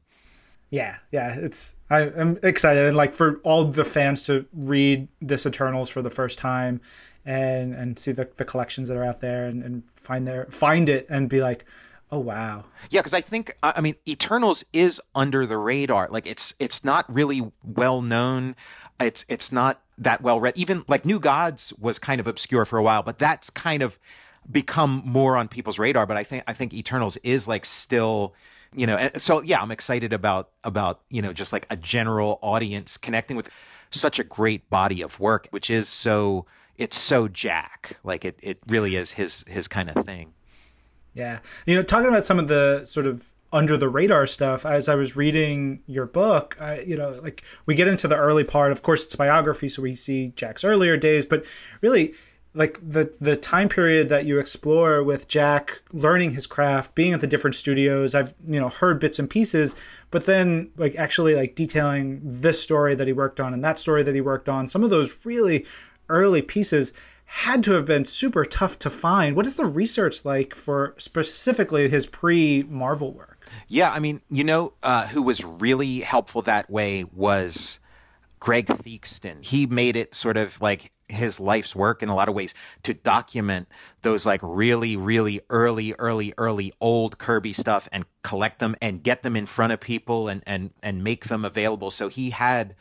[0.69, 5.45] yeah yeah it's I, am excited and like for all the fans to read this
[5.45, 6.81] eternals for the first time
[7.27, 10.89] and and see the, the collections that are out there and, and find their find
[10.89, 11.65] it and be like
[12.09, 12.63] oh wow.
[12.89, 16.07] Yeah because i think i mean eternals is under the radar.
[16.09, 18.55] Like it's it's not really well known.
[18.99, 20.57] It's it's not that well read.
[20.57, 23.99] Even like new gods was kind of obscure for a while but that's kind of
[24.49, 26.05] become more on people's radar.
[26.05, 28.33] But i think i think eternals is like still
[28.75, 32.97] you know so yeah i'm excited about about you know just like a general audience
[32.97, 33.49] connecting with
[33.89, 36.45] such a great body of work which is so
[36.77, 37.97] it's so jack.
[38.03, 40.33] Like it it really is his his kind of thing.
[41.13, 41.39] Yeah.
[41.65, 44.95] You know talking about some of the sort of under the radar stuff as i
[44.95, 48.83] was reading your book I, you know like we get into the early part of
[48.83, 51.45] course it's biography so we see jack's earlier days but
[51.79, 52.13] really
[52.57, 57.21] like the the time period that you explore with Jack learning his craft, being at
[57.21, 58.15] the different studios.
[58.15, 59.75] I've you know heard bits and pieces,
[60.09, 64.01] but then like actually like detailing this story that he worked on and that story
[64.03, 64.65] that he worked on.
[64.67, 65.65] Some of those really
[66.09, 66.93] early pieces
[67.25, 69.35] had to have been super tough to find.
[69.35, 73.47] What is the research like for specifically his pre Marvel work?
[73.67, 77.79] Yeah, I mean, you know, uh, who was really helpful that way was
[78.39, 79.43] Greg Theakston.
[79.45, 82.93] He made it sort of like his life's work in a lot of ways to
[82.93, 83.67] document
[84.01, 89.23] those like really really early early early old kirby stuff and collect them and get
[89.23, 92.75] them in front of people and and and make them available so he had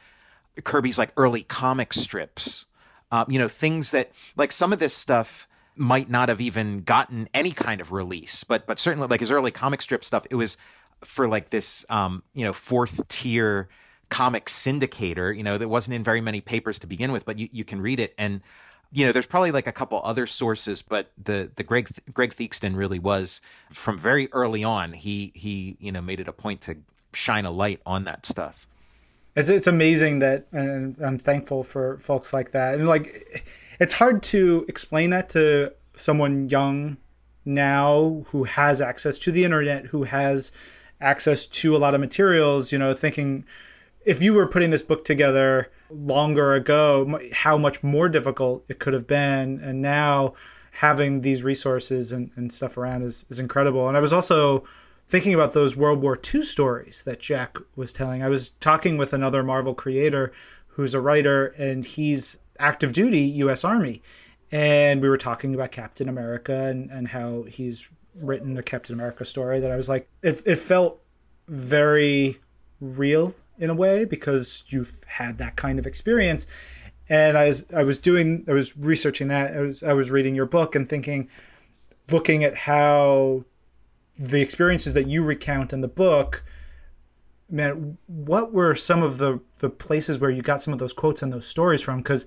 [0.64, 2.66] kirby's like early comic strips
[3.12, 7.28] um, you know things that like some of this stuff might not have even gotten
[7.34, 8.44] any kind of release.
[8.44, 10.56] But but certainly like his early comic strip stuff, it was
[11.04, 13.68] for like this um, you know, fourth tier
[14.08, 17.48] comic syndicator, you know, that wasn't in very many papers to begin with, but you,
[17.52, 18.40] you can read it and
[18.92, 22.76] you know, there's probably like a couple other sources, but the the Greg Greg Theakston
[22.76, 23.40] really was
[23.72, 24.92] from very early on.
[24.92, 26.76] He he you know made it a point to
[27.12, 28.66] shine a light on that stuff.
[29.34, 32.74] It's it's amazing that, and I'm thankful for folks like that.
[32.74, 33.44] And like,
[33.80, 36.96] it's hard to explain that to someone young
[37.44, 40.52] now who has access to the internet, who has
[41.00, 42.72] access to a lot of materials.
[42.72, 43.44] You know, thinking
[44.06, 48.92] if you were putting this book together longer ago, how much more difficult it could
[48.92, 50.34] have been, and now
[50.70, 53.88] having these resources and, and stuff around is, is incredible.
[53.88, 54.64] And I was also
[55.08, 58.22] thinking about those World War II stories that Jack was telling.
[58.22, 60.32] I was talking with another Marvel creator
[60.68, 63.64] who's a writer, and he's active duty U.S.
[63.64, 64.02] Army.
[64.52, 69.24] And we were talking about Captain America and, and how he's written a Captain America
[69.24, 71.00] story that I was like, it, it felt
[71.48, 72.38] very
[72.80, 76.46] real in a way because you've had that kind of experience.
[77.08, 80.34] And I was I was doing I was researching that I was I was reading
[80.34, 81.28] your book and thinking,
[82.10, 83.44] looking at how
[84.18, 86.42] the experiences that you recount in the book
[87.48, 91.22] man what were some of the the places where you got some of those quotes
[91.22, 92.26] and those stories from because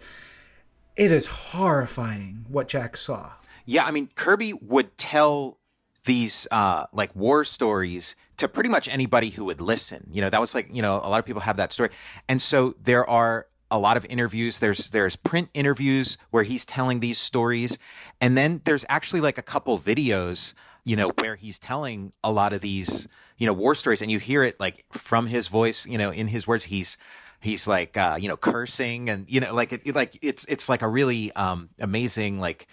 [0.95, 3.31] it is horrifying what jack saw
[3.65, 5.57] yeah i mean kirby would tell
[6.05, 10.09] these uh like war stories to pretty much anybody who would listen.
[10.11, 11.89] You know that was like you know a lot of people have that story.
[12.27, 14.59] And so there are a lot of interviews.
[14.59, 17.77] There's there's print interviews where he's telling these stories.
[18.19, 20.53] And then there's actually like a couple videos
[20.89, 24.01] you know, where he's telling a lot of these, you know, war stories.
[24.01, 26.97] And you hear it like from his voice, you know, in his words, he's,
[27.39, 30.81] he's like, uh, you know, cursing and, you know, like, it, like it's, it's like
[30.81, 32.67] a really, um, amazing, like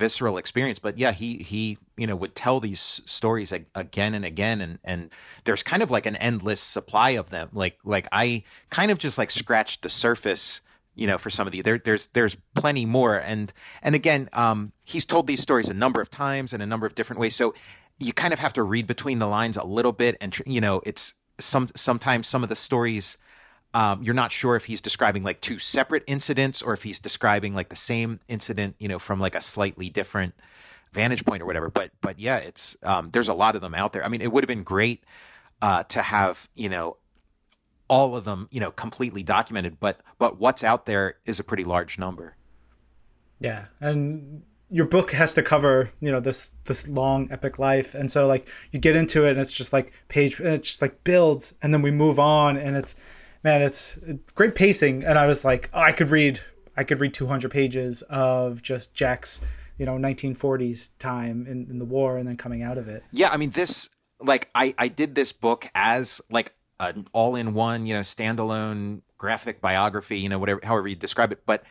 [0.00, 0.80] visceral experience.
[0.80, 4.60] But yeah, he, he, you know, would tell these stories again and again.
[4.60, 5.10] And, and
[5.44, 7.50] there's kind of like an endless supply of them.
[7.52, 10.62] Like, like I kind of just like scratched the surface
[10.96, 14.72] you know, for some of the there, there's there's plenty more, and and again, um,
[14.84, 17.54] he's told these stories a number of times in a number of different ways, so
[18.00, 20.82] you kind of have to read between the lines a little bit, and you know,
[20.84, 23.18] it's some sometimes some of the stories.
[23.72, 27.54] Um, you're not sure if he's describing like two separate incidents or if he's describing
[27.54, 30.34] like the same incident, you know, from like a slightly different
[30.92, 31.70] vantage point or whatever.
[31.70, 34.04] But but yeah, it's um, there's a lot of them out there.
[34.04, 35.04] I mean, it would have been great
[35.62, 36.96] uh, to have you know
[37.90, 41.64] all of them, you know, completely documented, but but what's out there is a pretty
[41.64, 42.36] large number.
[43.40, 48.08] Yeah, and your book has to cover, you know, this this long epic life, and
[48.08, 51.02] so like you get into it, and it's just like page, and it just like
[51.02, 52.94] builds, and then we move on, and it's
[53.42, 53.98] man, it's
[54.34, 56.40] great pacing, and I was like, oh, I could read,
[56.76, 59.40] I could read 200 pages of just Jack's,
[59.78, 63.02] you know, 1940s time in, in the war, and then coming out of it.
[63.12, 63.90] Yeah, I mean this
[64.22, 70.18] like I I did this book as like an all-in-one, you know, standalone graphic biography,
[70.18, 71.44] you know, whatever, however you describe it.
[71.44, 71.62] But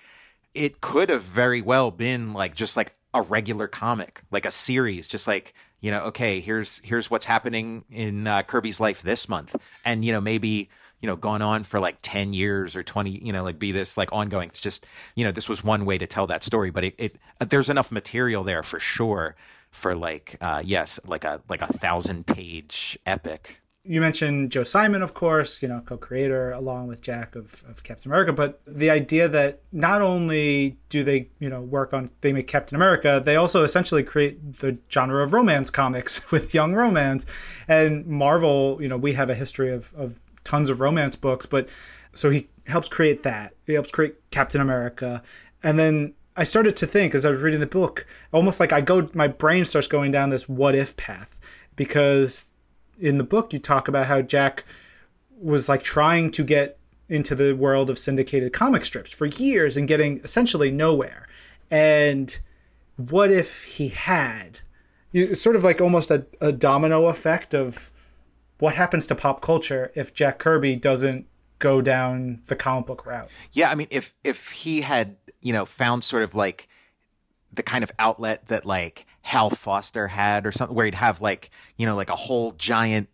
[0.54, 5.08] it could have very well been like just like a regular comic, like a series,
[5.08, 9.56] just like you know, okay, here's here's what's happening in uh, Kirby's life this month,
[9.86, 10.70] and you know, maybe
[11.02, 13.98] you know, gone on for like ten years or twenty, you know, like be this
[13.98, 14.50] like ongoing.
[14.50, 14.86] It's just
[15.16, 17.16] you know, this was one way to tell that story, but it, it
[17.48, 19.36] there's enough material there for sure
[19.72, 25.02] for like uh yes, like a like a thousand page epic you mentioned Joe Simon,
[25.02, 29.28] of course, you know, co-creator along with Jack of, of Captain America, but the idea
[29.30, 33.64] that not only do they, you know, work on they make Captain America, they also
[33.64, 37.26] essentially create the genre of romance comics with young romance.
[37.68, 41.70] And Marvel, you know, we have a history of, of tons of romance books, but
[42.14, 43.54] so he helps create that.
[43.68, 45.22] He helps create Captain America.
[45.62, 48.82] And then I started to think as I was reading the book, almost like I
[48.82, 51.40] go my brain starts going down this what if path
[51.76, 52.48] because
[53.00, 54.64] in the book you talk about how Jack
[55.40, 59.88] was like trying to get into the world of syndicated comic strips for years and
[59.88, 61.28] getting essentially nowhere.
[61.70, 62.38] And
[62.98, 64.62] what if he had?
[65.14, 67.92] It's sort of like almost a, a domino effect of
[68.60, 71.26] what happens to pop culture if Jack Kirby doesn't
[71.58, 73.30] go down the comic book route.
[73.52, 76.70] Yeah, I mean if if he had, you know, found sort of like
[77.52, 81.50] the kind of outlet that like Hal Foster had or something where he'd have like,
[81.78, 83.10] you know, like a whole giant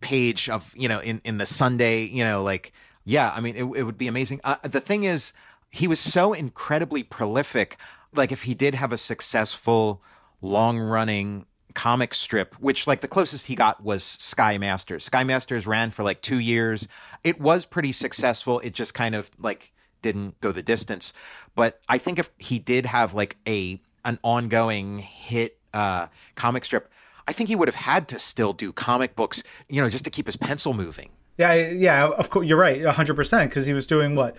[0.00, 2.72] page of, you know, in, in the Sunday, you know, like,
[3.04, 4.40] yeah, I mean, it, it would be amazing.
[4.44, 5.32] Uh, the thing is,
[5.70, 7.76] he was so incredibly prolific.
[8.14, 10.02] Like, if he did have a successful,
[10.40, 11.46] long running
[11.78, 15.04] comic strip, which like the closest he got was Sky Masters.
[15.04, 16.88] Sky Masters ran for like two years.
[17.22, 18.58] It was pretty successful.
[18.58, 19.72] It just kind of like
[20.02, 21.12] didn't go the distance.
[21.54, 26.90] But I think if he did have like a an ongoing hit uh, comic strip,
[27.28, 30.10] I think he would have had to still do comic books, you know, just to
[30.10, 31.10] keep his pencil moving.
[31.36, 34.36] Yeah, yeah, of course, you're right, 100%, because he was doing what?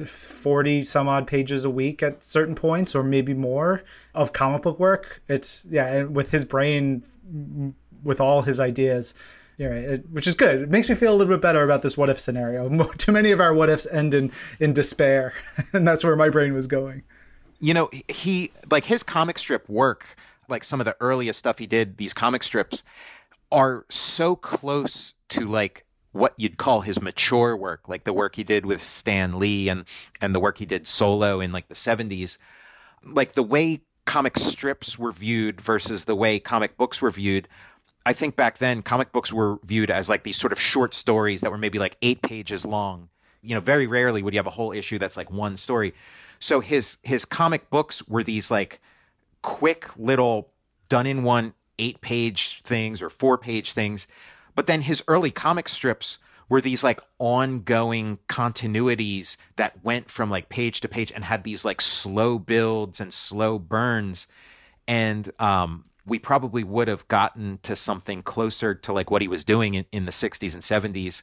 [0.00, 3.82] 40 some odd pages a week at certain points, or maybe more
[4.14, 5.22] of comic book work.
[5.28, 7.04] It's, yeah, and with his brain,
[8.02, 9.14] with all his ideas,
[9.56, 10.62] yeah, it, which is good.
[10.62, 12.68] It makes me feel a little bit better about this what if scenario.
[12.98, 15.32] Too many of our what ifs end in, in despair,
[15.72, 17.02] and that's where my brain was going.
[17.60, 20.16] You know, he, like his comic strip work,
[20.48, 22.82] like some of the earliest stuff he did, these comic strips
[23.52, 28.44] are so close to like what you'd call his mature work, like the work he
[28.44, 29.84] did with Stan Lee and
[30.20, 32.38] and the work he did solo in like the 70s.
[33.04, 37.48] Like the way comic strips were viewed versus the way comic books were viewed.
[38.06, 41.40] I think back then comic books were viewed as like these sort of short stories
[41.40, 43.08] that were maybe like 8 pages long.
[43.42, 45.94] You know, very rarely would you have a whole issue that's like one story.
[46.38, 48.80] So his his comic books were these like
[49.42, 50.50] quick little
[50.88, 54.06] done in one 8 page things or 4 page things
[54.54, 60.48] but then his early comic strips were these like ongoing continuities that went from like
[60.48, 64.28] page to page and had these like slow builds and slow burns.
[64.86, 69.44] And um, we probably would have gotten to something closer to like what he was
[69.44, 71.22] doing in, in the 60s and 70s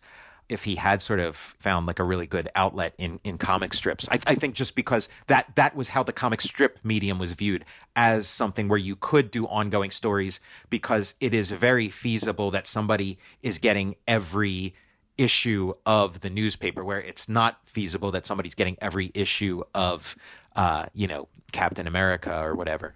[0.51, 4.07] if he had sort of found like a really good outlet in in comic strips.
[4.11, 7.63] I, I, think just because that that was how the comic strip medium was viewed
[7.95, 13.17] as something where you could do ongoing stories because it is very feasible that somebody
[13.41, 14.75] is getting every
[15.17, 20.15] issue of the newspaper where it's not feasible that somebody's getting every issue of
[20.55, 22.93] uh, you know Captain America or whatever.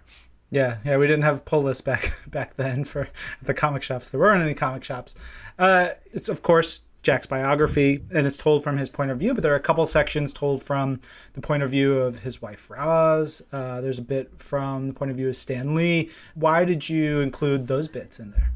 [0.50, 3.08] Yeah, yeah, we didn't have pull lists back back then for
[3.40, 4.10] the comic shops.
[4.10, 5.14] There weren't any comic shops.
[5.58, 9.32] Uh, it's of course Jack's biography, and it's told from his point of view.
[9.32, 11.00] But there are a couple sections told from
[11.34, 13.42] the point of view of his wife Roz.
[13.52, 16.10] Uh, there's a bit from the point of view of Stan Lee.
[16.34, 18.50] Why did you include those bits in there?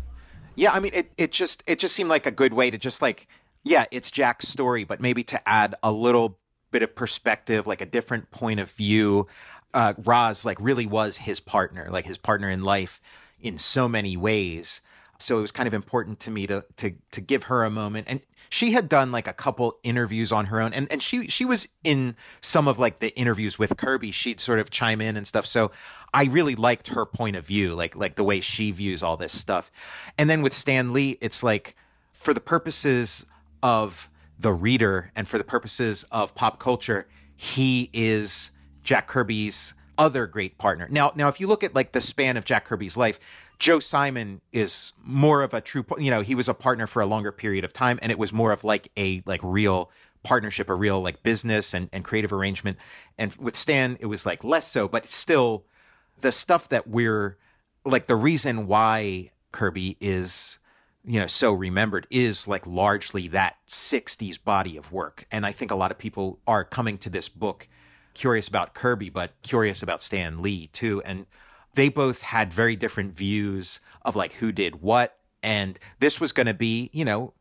[0.56, 3.00] Yeah, I mean, it, it just it just seemed like a good way to just
[3.00, 3.28] like
[3.62, 6.36] yeah, it's Jack's story, but maybe to add a little
[6.72, 9.28] bit of perspective, like a different point of view.
[9.72, 13.00] Uh, Roz like really was his partner, like his partner in life
[13.40, 14.80] in so many ways.
[15.20, 18.06] So it was kind of important to me to to to give her a moment.
[18.08, 21.44] And she had done like a couple interviews on her own and, and she she
[21.44, 24.10] was in some of like the interviews with Kirby.
[24.10, 25.46] She'd sort of chime in and stuff.
[25.46, 25.70] So
[26.12, 29.36] I really liked her point of view, like like the way she views all this
[29.36, 29.70] stuff.
[30.18, 31.76] And then with Stan Lee, it's like
[32.12, 33.26] for the purposes
[33.62, 37.06] of the reader and for the purposes of pop culture,
[37.36, 38.50] he is
[38.82, 40.88] Jack Kirby's other great partner.
[40.90, 43.20] Now, now if you look at like the span of Jack Kirby's life,
[43.60, 47.06] Joe Simon is more of a true, you know, he was a partner for a
[47.06, 49.90] longer period of time, and it was more of like a like real
[50.22, 52.78] partnership, a real like business and, and creative arrangement.
[53.18, 55.66] And with Stan, it was like less so, but still
[56.22, 57.36] the stuff that we're
[57.84, 60.58] like the reason why Kirby is
[61.04, 65.70] you know so remembered is like largely that 60s body of work and i think
[65.70, 67.68] a lot of people are coming to this book
[68.12, 71.24] curious about kirby but curious about stan lee too and
[71.74, 75.16] they both had very different views of like who did what.
[75.42, 77.32] And this was going to be, you know,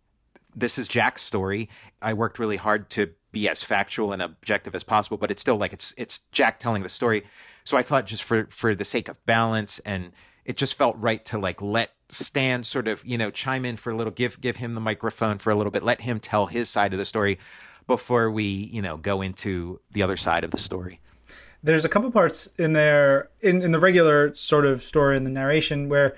[0.55, 1.69] this is Jack's story.
[2.01, 5.57] I worked really hard to be as factual and objective as possible, but it's still
[5.57, 7.23] like it's it's Jack telling the story.
[7.63, 10.11] So I thought just for for the sake of balance and
[10.45, 13.91] it just felt right to like let Stan sort of, you know, chime in for
[13.91, 16.69] a little give give him the microphone for a little bit, let him tell his
[16.69, 17.37] side of the story
[17.85, 20.99] before we, you know, go into the other side of the story
[21.63, 25.29] there's a couple parts in there in, in the regular sort of story in the
[25.29, 26.15] narration where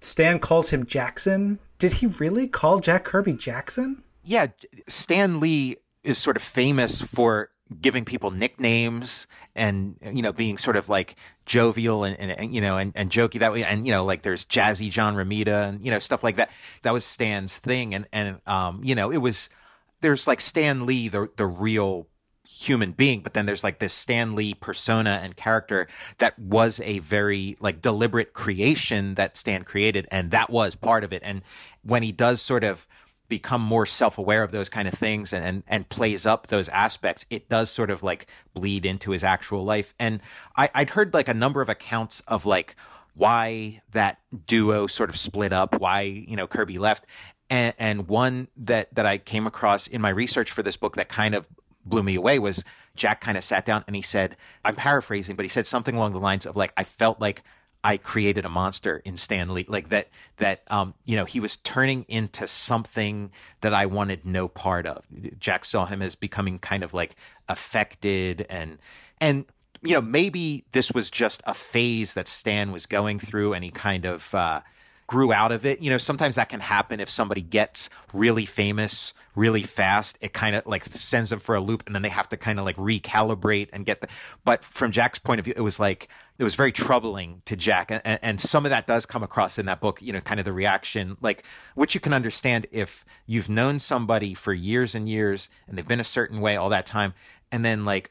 [0.00, 1.58] Stan calls him Jackson.
[1.78, 4.02] Did he really call Jack Kirby Jackson?
[4.24, 4.48] Yeah,
[4.86, 7.50] Stan Lee is sort of famous for
[7.80, 11.16] giving people nicknames and you know being sort of like
[11.46, 14.20] jovial and, and, and, you know and, and jokey that way and you know like
[14.22, 16.50] there's jazzy John Romita and you know stuff like that
[16.82, 19.48] that was Stan's thing and and um you know it was
[20.02, 22.08] there's like Stan Lee the the real
[22.52, 25.88] human being but then there's like this Stan Lee persona and character
[26.18, 31.14] that was a very like deliberate creation that Stan created and that was part of
[31.14, 31.22] it.
[31.24, 31.40] And
[31.82, 32.86] when he does sort of
[33.28, 37.24] become more self-aware of those kind of things and, and and plays up those aspects
[37.30, 39.94] it does sort of like bleed into his actual life.
[39.98, 40.20] And
[40.54, 42.76] I, i'd heard like a number of accounts of like
[43.14, 47.06] why that duo sort of split up why you know kirby left.
[47.48, 51.08] And, and one that that i came across in my research for this book that
[51.08, 51.46] kind of
[51.84, 52.64] blew me away was
[52.94, 56.12] Jack kind of sat down and he said, I'm paraphrasing, but he said something along
[56.12, 57.42] the lines of like, I felt like
[57.84, 61.56] I created a monster in Stan Lee, like that, that, um, you know, he was
[61.56, 65.04] turning into something that I wanted no part of.
[65.38, 67.16] Jack saw him as becoming kind of like
[67.48, 68.78] affected and,
[69.20, 69.46] and
[69.82, 73.70] you know, maybe this was just a phase that Stan was going through and he
[73.70, 74.60] kind of uh,
[75.06, 75.80] grew out of it.
[75.80, 80.18] You know, sometimes that can happen if somebody gets really famous really fast.
[80.20, 82.58] It kind of like sends them for a loop and then they have to kind
[82.58, 84.08] of like recalibrate and get the.
[84.44, 87.90] But from Jack's point of view, it was like, it was very troubling to Jack.
[87.90, 90.44] And, and some of that does come across in that book, you know, kind of
[90.44, 91.44] the reaction, like,
[91.74, 96.00] which you can understand if you've known somebody for years and years and they've been
[96.00, 97.14] a certain way all that time.
[97.50, 98.10] And then like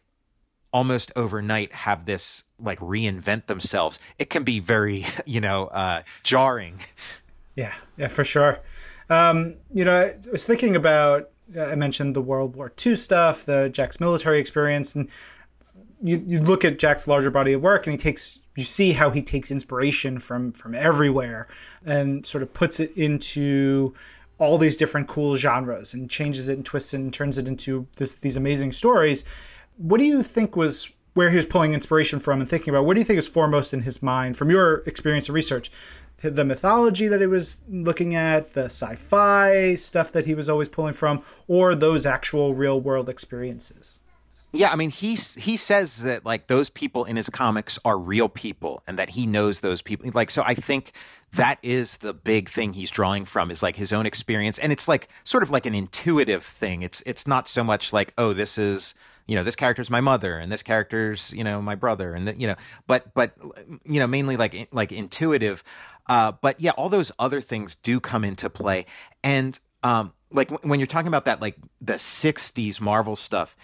[0.74, 4.00] almost overnight have this like reinvent themselves.
[4.18, 6.80] It can be very you know uh jarring.
[7.56, 8.60] Yeah yeah for sure.
[9.10, 13.68] Um you know i was thinking about i mentioned the world war ii stuff the
[13.70, 15.10] jack's military experience and
[16.02, 19.10] you, you look at jack's larger body of work and he takes you see how
[19.10, 21.48] he takes inspiration from from everywhere
[21.86, 23.94] and sort of puts it into
[24.38, 27.88] all these different cool genres and changes it and twists it and turns it into
[27.98, 29.24] this, these amazing stories
[29.78, 32.86] what do you think was where he was pulling inspiration from and thinking about?
[32.86, 35.72] What do you think is foremost in his mind from your experience and research?
[36.22, 40.70] The mythology that he was looking at, the sci fi stuff that he was always
[40.70, 44.00] pulling from, or those actual real world experiences?
[44.54, 48.30] Yeah, I mean, he he says that like those people in his comics are real
[48.30, 50.10] people, and that he knows those people.
[50.14, 50.92] Like, so I think
[51.34, 54.88] that is the big thing he's drawing from is like his own experience, and it's
[54.88, 56.82] like sort of like an intuitive thing.
[56.82, 58.94] It's it's not so much like oh, this is
[59.28, 62.36] you know this character's my mother and this character's you know my brother and the,
[62.38, 62.56] you know
[62.88, 63.34] but but
[63.86, 65.64] you know mainly like like intuitive.
[66.08, 68.86] Uh but yeah all those other things do come into play.
[69.24, 73.56] And um like when you're talking about that like the 60s marvel stuff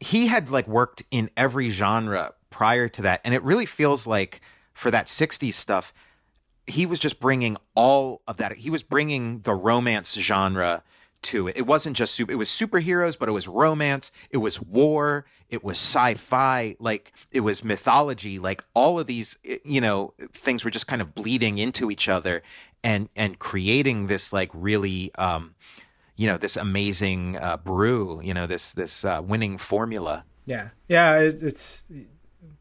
[0.00, 3.20] he had like worked in every genre prior to that.
[3.24, 4.40] And it really feels like
[4.72, 5.92] for that 60s stuff
[6.66, 8.52] he was just bringing all of that.
[8.56, 10.82] He was bringing the romance genre
[11.24, 11.56] to it.
[11.56, 15.62] It wasn't just super, it was superheroes, but it was romance, it was war, it
[15.62, 20.86] was sci-fi, like it was mythology, like all of these, you know, things were just
[20.86, 22.42] kind of bleeding into each other
[22.82, 25.54] and and creating this like really um
[26.16, 30.24] you know, this amazing uh, brew, you know, this this uh, winning formula.
[30.46, 30.68] Yeah.
[30.88, 31.86] Yeah, it's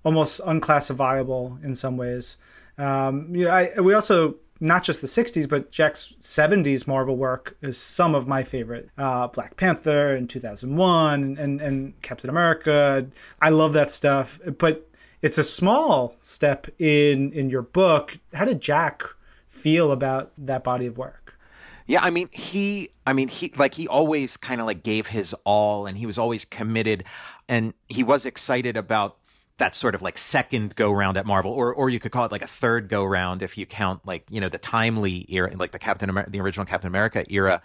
[0.04, 2.38] almost unclassifiable in some ways.
[2.78, 7.58] Um, you know, I, we also not just the 60s, but Jack's 70s Marvel work
[7.62, 8.90] is some of my favorite.
[8.98, 13.06] Uh, Black Panther in 2001 and, and Captain America.
[13.42, 14.40] I love that stuff.
[14.58, 14.90] But
[15.22, 18.18] it's a small step in, in your book.
[18.34, 19.04] How did Jack
[19.50, 21.38] feel about that body of work?
[21.86, 25.36] Yeah, I mean, he, I mean, he, like, he always kind of like gave his
[25.44, 27.04] all and he was always committed
[27.50, 29.18] and he was excited about
[29.58, 32.32] that sort of like second go round at Marvel, or or you could call it
[32.32, 35.72] like a third go round if you count like you know the timely era, like
[35.72, 37.62] the Captain America, the original Captain America era.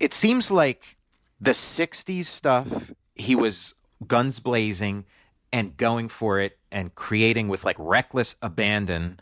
[0.00, 0.96] It seems like
[1.40, 3.74] the '60s stuff he was
[4.06, 5.04] guns blazing
[5.52, 9.18] and going for it and creating with like reckless abandon,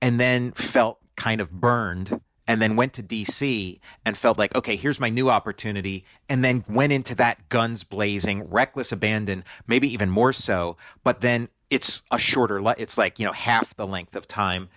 [0.00, 4.76] and then felt kind of burned and then went to DC and felt like, okay,
[4.76, 10.10] here's my new opportunity, and then went into that guns blazing, reckless abandon, maybe even
[10.10, 10.76] more so.
[11.02, 14.68] But then it's a shorter, it's like, you know, half the length of time.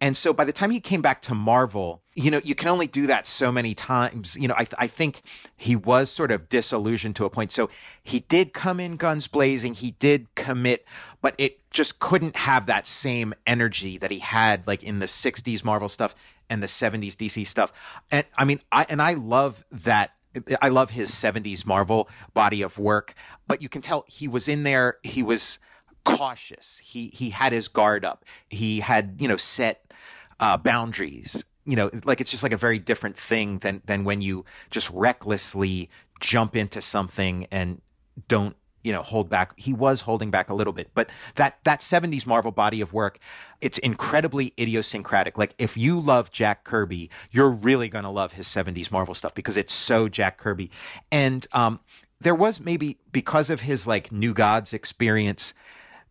[0.00, 2.86] And so by the time he came back to Marvel, you know, you can only
[2.86, 4.36] do that so many times.
[4.36, 5.22] You know, I, th- I think
[5.56, 7.50] he was sort of disillusioned to a point.
[7.50, 7.70] So
[8.02, 10.84] he did come in guns blazing, he did commit,
[11.22, 15.64] but it just couldn't have that same energy that he had like in the 60s
[15.64, 16.14] Marvel stuff
[16.48, 17.72] and the 70s DC stuff.
[18.10, 20.12] And I mean, I and I love that
[20.60, 23.14] I love his 70s Marvel body of work,
[23.46, 25.58] but you can tell he was in there, he was
[26.04, 26.78] cautious.
[26.84, 28.24] He he had his guard up.
[28.48, 29.92] He had, you know, set
[30.40, 31.44] uh, boundaries.
[31.64, 34.90] You know, like it's just like a very different thing than than when you just
[34.90, 35.90] recklessly
[36.20, 37.80] jump into something and
[38.28, 38.56] don't
[38.86, 40.90] you know hold back he was holding back a little bit.
[40.94, 43.18] But that that 70s marvel body of work
[43.60, 45.36] it's incredibly idiosyncratic.
[45.36, 49.34] Like if you love jack kirby you're really going to love his 70s marvel stuff
[49.34, 50.70] because it's so jack kirby.
[51.10, 51.80] And um
[52.20, 55.52] there was maybe because of his like new gods experience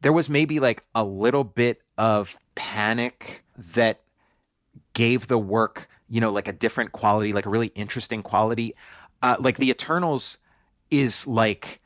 [0.01, 4.01] there was maybe like a little bit of panic that
[4.93, 8.75] gave the work you know like a different quality like a really interesting quality.
[9.21, 10.39] Uh like the eternals
[10.91, 11.81] is like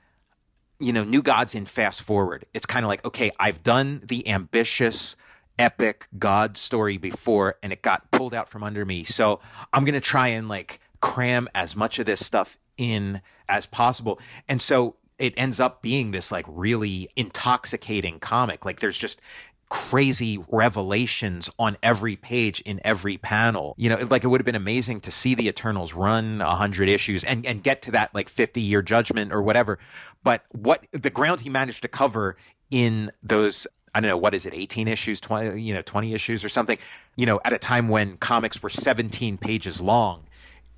[0.79, 2.45] you know, New Gods in fast forward.
[2.53, 5.15] It's kind of like, okay, I've done the ambitious,
[5.59, 9.03] epic God story before and it got pulled out from under me.
[9.03, 9.41] So
[9.73, 14.19] I'm going to try and like cram as much of this stuff in as possible.
[14.47, 18.63] And so it ends up being this like really intoxicating comic.
[18.63, 19.21] Like there's just
[19.69, 23.75] crazy revelations on every page in every panel.
[23.77, 26.89] You know, like it would have been amazing to see the Eternals run a hundred
[26.89, 29.77] issues and, and get to that like 50 year judgment or whatever.
[30.23, 32.35] But what the ground he managed to cover
[32.71, 36.43] in those I don't know what is it 18 issues 20 you know 20 issues
[36.45, 36.77] or something
[37.15, 40.25] you know at a time when comics were 17 pages long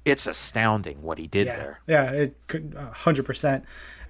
[0.05, 1.57] it's astounding what he did yeah.
[1.57, 3.63] there yeah it could 100%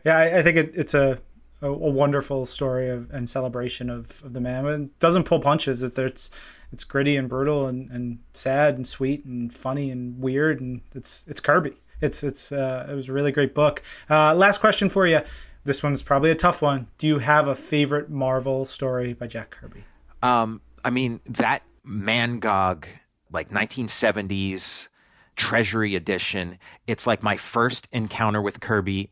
[0.06, 1.20] yeah I, I think it, it's a,
[1.62, 5.84] a, a wonderful story of, and celebration of, of the man it doesn't pull punches
[5.84, 6.32] it, it's
[6.72, 11.26] it's gritty and brutal and, and sad and sweet and funny and weird and it's
[11.28, 15.06] it's Kirby it's it's uh, it was a really great book uh, last question for
[15.06, 15.22] you
[15.64, 16.88] this one's probably a tough one.
[16.98, 19.84] Do you have a favorite Marvel story by Jack Kirby?
[20.24, 22.86] Um, I mean that Mangog,
[23.32, 24.88] like 1970s
[25.36, 26.58] Treasury edition.
[26.88, 29.10] It's like my first encounter with Kirby,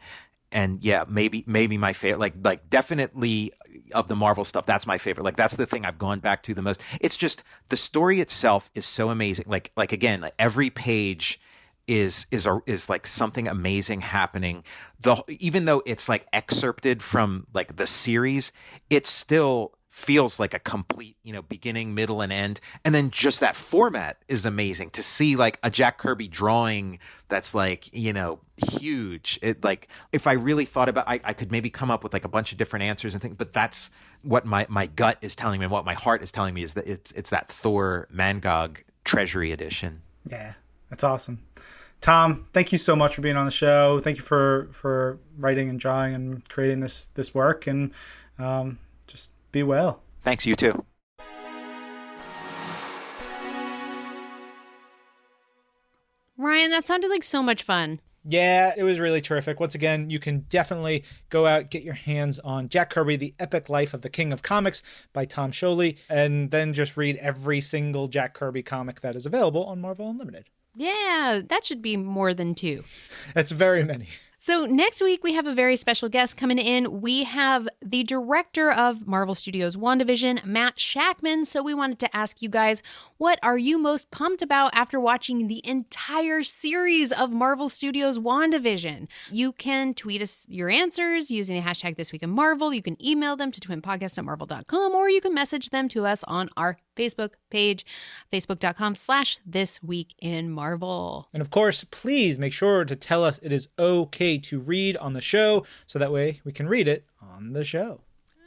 [0.51, 2.19] and yeah, maybe maybe my favorite.
[2.19, 3.53] Like like definitely
[3.93, 5.23] of the Marvel stuff, that's my favorite.
[5.23, 6.81] Like that's the thing I've gone back to the most.
[6.99, 9.45] It's just the story itself is so amazing.
[9.47, 11.39] Like like again, like every page
[11.87, 14.63] is is a, is like something amazing happening.
[14.99, 18.51] The even though it's like excerpted from like the series,
[18.89, 22.59] it's still feels like a complete, you know, beginning, middle, and end.
[22.85, 27.53] And then just that format is amazing to see like a Jack Kirby drawing that's
[27.53, 29.39] like, you know, huge.
[29.41, 32.25] It like if I really thought about I, I could maybe come up with like
[32.25, 33.89] a bunch of different answers and things, but that's
[34.21, 36.73] what my, my gut is telling me and what my heart is telling me is
[36.75, 40.01] that it's it's that Thor Mangog Treasury edition.
[40.29, 40.53] Yeah.
[40.89, 41.39] That's awesome.
[42.01, 43.99] Tom, thank you so much for being on the show.
[43.99, 47.91] Thank you for for writing and drawing and creating this this work, and
[48.37, 50.01] um, just be well.
[50.23, 50.85] Thanks, you too.
[56.37, 57.99] Ryan, that sounded like so much fun.
[58.25, 59.59] Yeah, it was really terrific.
[59.59, 63.69] Once again, you can definitely go out, get your hands on Jack Kirby, The Epic
[63.69, 64.83] Life of the King of Comics
[65.13, 69.65] by Tom Scioli, and then just read every single Jack Kirby comic that is available
[69.65, 70.45] on Marvel Unlimited.
[70.75, 72.83] Yeah, that should be more than two.
[73.33, 74.07] That's very many.
[74.49, 77.01] So, next week, we have a very special guest coming in.
[77.01, 81.45] We have the director of Marvel Studios WandaVision, Matt Shakman.
[81.45, 82.81] So, we wanted to ask you guys
[83.19, 89.09] what are you most pumped about after watching the entire series of Marvel Studios WandaVision?
[89.29, 92.73] You can tweet us your answers using the hashtag This Week in Marvel.
[92.73, 96.23] You can email them to twimpodcast at marvel.com or you can message them to us
[96.29, 97.85] on our Facebook page,
[98.31, 101.27] facebook.com slash This Week in Marvel.
[101.33, 105.11] And of course, please make sure to tell us it is okay to read on
[105.11, 107.99] the show so that way we can read it on the show.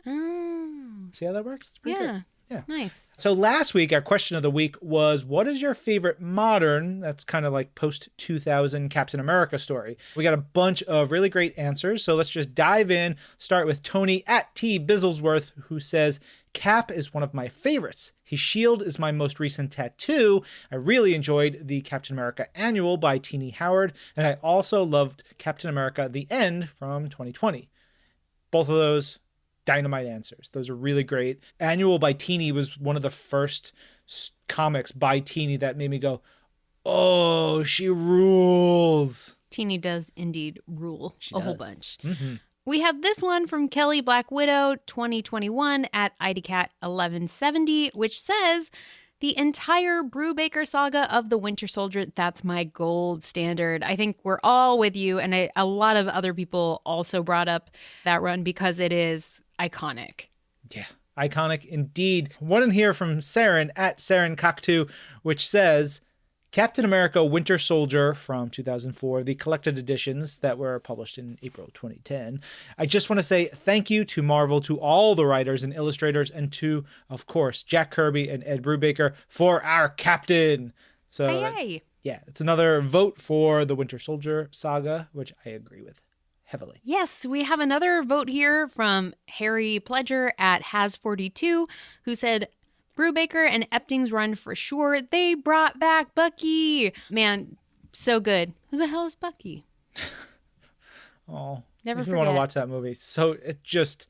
[0.07, 1.68] Mm, See how that works?
[1.68, 2.12] It's pretty yeah.
[2.12, 2.25] good.
[2.53, 2.62] Yeah.
[2.68, 3.07] Nice.
[3.16, 7.24] So last week, our question of the week was what is your favorite modern, that's
[7.24, 9.96] kind of like post 2000 Captain America story?
[10.16, 12.05] We got a bunch of really great answers.
[12.05, 13.16] So let's just dive in.
[13.38, 16.20] Start with Tony at T Bizzlesworth, who says,
[16.53, 18.12] Cap is one of my favorites.
[18.22, 20.42] His shield is my most recent tattoo.
[20.70, 25.70] I really enjoyed the Captain America Annual by Tini Howard, and I also loved Captain
[25.70, 27.70] America The End from 2020.
[28.50, 29.18] Both of those
[29.64, 30.50] dynamite answers.
[30.52, 31.40] Those are really great.
[31.60, 33.72] Annual by Tini was one of the first
[34.48, 36.20] comics by Tini that made me go,
[36.84, 41.68] "Oh, she rules." Tini does indeed rule a whole does.
[41.68, 41.98] bunch.
[42.02, 42.40] Mhm.
[42.64, 48.70] We have this one from Kelly Black Widow 2021 at IDCat1170, which says
[49.20, 52.06] the entire Brubaker saga of the Winter Soldier.
[52.06, 53.82] That's my gold standard.
[53.82, 57.48] I think we're all with you, and I, a lot of other people also brought
[57.48, 57.70] up
[58.04, 60.26] that run because it is iconic.
[60.74, 60.86] Yeah,
[61.18, 62.32] iconic indeed.
[62.40, 64.88] One in here from Saren at Saren Coctu,
[65.22, 66.00] which says
[66.50, 72.40] Captain America Winter Soldier from 2004, the collected editions that were published in April 2010.
[72.76, 76.30] I just want to say thank you to Marvel, to all the writers and illustrators,
[76.30, 80.72] and to, of course, Jack Kirby and Ed Brubaker for our captain.
[81.08, 81.82] So, Hey, hey.
[82.02, 86.00] yeah, it's another vote for the Winter Soldier saga, which I agree with
[86.53, 86.80] heavily.
[86.84, 91.68] Yes, we have another vote here from Harry Pledger at Has42,
[92.05, 92.48] who said,
[92.96, 95.00] Brubaker and Epting's run for sure.
[95.00, 96.92] They brought back Bucky.
[97.11, 97.57] Man,
[97.92, 98.53] so good.
[98.70, 99.64] Who the hell is Bucky?
[101.28, 102.94] Oh, Never me want to watch that movie.
[102.94, 104.07] So it just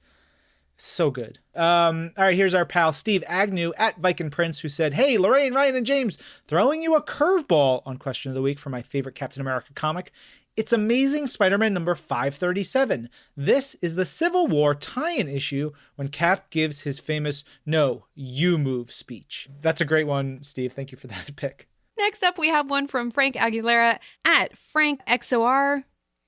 [0.77, 1.39] so good.
[1.55, 5.55] Um, all right, here's our pal Steve Agnew at Viking Prince who said, "Hey, Lorraine,
[5.55, 6.19] Ryan, and James,
[6.49, 10.11] throwing you a curveball on question of the week for my favorite Captain America comic."
[10.55, 13.09] It's Amazing Spider-Man number 537.
[13.35, 18.93] This is the Civil War tie-in issue when Cap gives his famous "No, you move"
[18.93, 19.49] speech.
[19.63, 20.75] That's a great one, Steve.
[20.75, 21.69] Thank you for that pick.
[21.97, 25.85] Next up, we have one from Frank Aguilera at Frank XOR.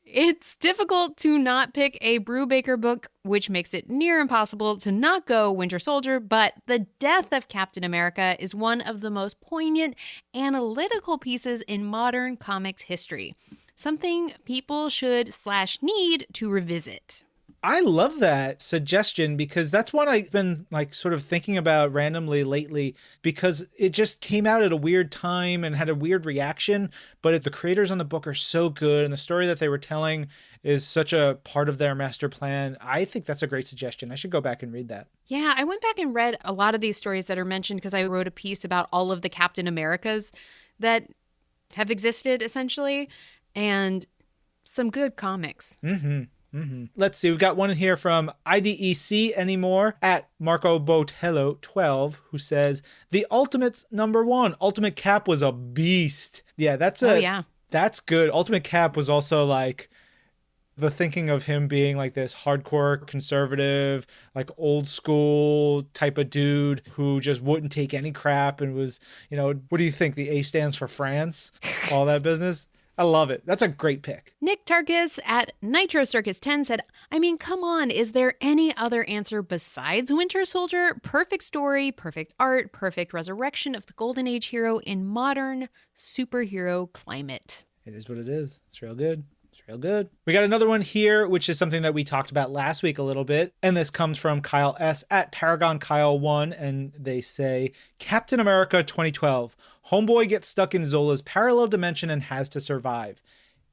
[0.06, 5.26] It's difficult to not pick a Brubaker book, which makes it near impossible to not
[5.26, 9.96] go Winter Soldier, but The Death of Captain America is one of the most poignant
[10.34, 13.34] analytical pieces in modern comics history.
[13.74, 17.24] Something people should slash need to revisit.
[17.66, 22.44] I love that suggestion because that's what I've been like sort of thinking about randomly
[22.44, 26.90] lately because it just came out at a weird time and had a weird reaction.
[27.22, 29.78] But the creators on the book are so good and the story that they were
[29.78, 30.28] telling
[30.62, 32.76] is such a part of their master plan.
[32.82, 34.12] I think that's a great suggestion.
[34.12, 35.06] I should go back and read that.
[35.26, 37.94] Yeah, I went back and read a lot of these stories that are mentioned because
[37.94, 40.32] I wrote a piece about all of the Captain Americas
[40.78, 41.08] that
[41.76, 43.08] have existed essentially
[43.54, 44.04] and
[44.62, 45.78] some good comics.
[45.82, 46.22] Mm-hmm.
[46.54, 46.84] Mm-hmm.
[46.94, 47.30] Let's see.
[47.30, 52.80] We've got one here from IDEC anymore at Marco Botello 12 who says
[53.10, 54.54] the Ultimates number one.
[54.60, 56.42] Ultimate Cap was a beast.
[56.56, 57.42] Yeah, that's a oh, yeah.
[57.70, 58.30] That's good.
[58.30, 59.90] Ultimate Cap was also like
[60.76, 66.82] the thinking of him being like this hardcore conservative, like old school type of dude
[66.92, 69.00] who just wouldn't take any crap and was,
[69.30, 70.14] you know, what do you think?
[70.14, 71.52] The A stands for France,
[71.90, 72.66] all that business.
[72.96, 73.42] I love it.
[73.44, 74.34] That's a great pick.
[74.40, 79.04] Nick Tarkus at Nitro Circus 10 said, I mean, come on, is there any other
[79.04, 81.00] answer besides Winter Soldier?
[81.02, 87.64] Perfect story, perfect art, perfect resurrection of the Golden Age hero in modern superhero climate.
[87.84, 88.60] It is what it is.
[88.68, 89.24] It's real good.
[89.52, 90.08] It's real good.
[90.24, 93.04] We got another one here, which is something that we talked about last week a
[93.04, 93.54] little bit.
[93.62, 95.04] And this comes from Kyle S.
[95.10, 96.60] at Paragon Kyle1.
[96.60, 99.54] And they say Captain America 2012.
[99.90, 103.22] Homeboy gets stuck in Zola's parallel dimension and has to survive.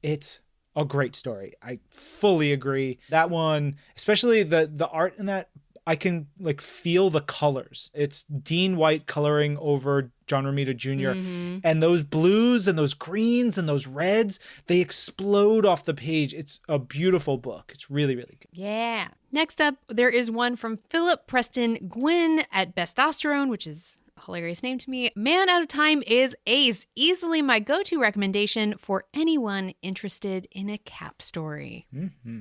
[0.02, 0.40] It's
[0.76, 1.52] a great story.
[1.62, 2.98] I fully agree.
[3.10, 5.50] That one, especially the the art in that
[5.86, 7.90] I can like feel the colors.
[7.92, 11.58] It's Dean White coloring over John Romita junior Mm-hmm.
[11.64, 16.32] And those blues and those greens and those reds, they explode off the page.
[16.34, 17.72] It's a beautiful book.
[17.74, 18.48] It's really, really good.
[18.52, 19.08] Yeah.
[19.32, 24.78] Next up, there is one from Philip Preston Gwynn at Bestosterone, which is hilarious name
[24.78, 25.10] to me.
[25.14, 30.68] Man Out of Time is Ace, easily my go to recommendation for anyone interested in
[30.68, 31.86] a cap story.
[31.94, 32.40] Mm-hmm.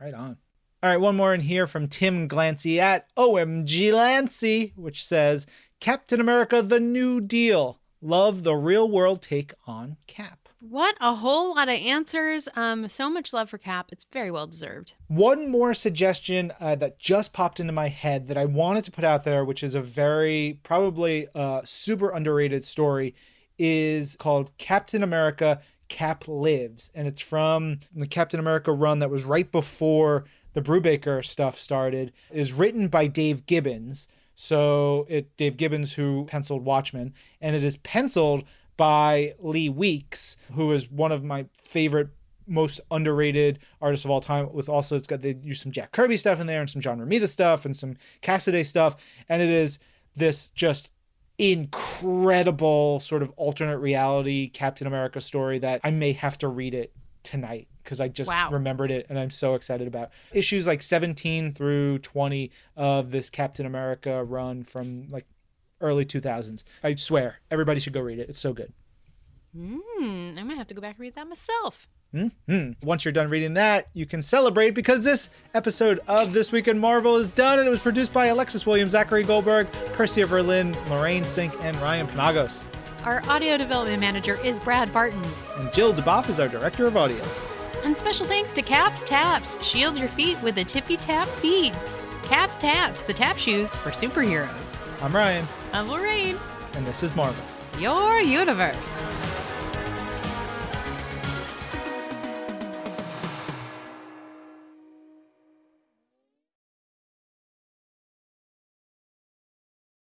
[0.00, 0.36] Right on.
[0.82, 5.44] All right, one more in here from Tim Glancy at OMG Lancy, which says
[5.80, 7.80] Captain America the New Deal.
[8.00, 10.48] Love the real world take on Cap.
[10.60, 12.48] What a whole lot of answers.
[12.54, 13.90] Um, so much love for Cap.
[13.92, 14.94] It's very well deserved.
[15.06, 19.04] One more suggestion uh, that just popped into my head that I wanted to put
[19.04, 23.14] out there, which is a very probably uh, super underrated story,
[23.58, 26.90] is called Captain America Cap Lives.
[26.94, 32.12] And it's from the Captain America run that was right before the Brubaker stuff started.
[32.30, 34.08] It is written by Dave Gibbons.
[34.40, 38.44] So it Dave Gibbons who penciled Watchmen, and it is penciled
[38.76, 42.10] by Lee Weeks, who is one of my favorite
[42.46, 46.16] most underrated artists of all time with also it's got they use some Jack Kirby
[46.16, 48.94] stuff in there and some John Romita stuff and some Cassaday stuff
[49.28, 49.80] and it is
[50.14, 50.92] this just
[51.38, 56.92] incredible sort of alternate reality Captain America story that I may have to read it
[57.24, 58.50] tonight because I just Wow.
[58.50, 63.64] remembered it and I'm so excited about issues like 17 through 20 of this Captain
[63.64, 65.24] America run from like
[65.80, 66.64] early 2000s.
[66.84, 68.28] I swear everybody should go read it.
[68.28, 68.74] It's so good.
[69.56, 71.88] Hmm, I might have to go back and read that myself.
[72.12, 72.72] Hmm.
[72.82, 76.78] Once you're done reading that, you can celebrate because this episode of This Week in
[76.78, 80.74] Marvel is done and it was produced by Alexis Williams, Zachary Goldberg, Percy of Verlin,
[80.90, 82.64] Lorraine Cink, and Ryan Penagos.
[83.04, 85.22] Our audio development manager is Brad Barton.
[85.58, 87.22] And Jill DuBoff is our director of audio.
[87.84, 89.62] And special thanks to Caps Taps.
[89.64, 91.72] Shield your feet with a tippy tap feed.
[92.24, 94.76] Caps Taps, the tap shoes for superheroes.
[95.02, 96.36] I'm Ryan, I'm Lorraine,
[96.74, 97.42] and this is Marvel.
[97.78, 99.02] your universe.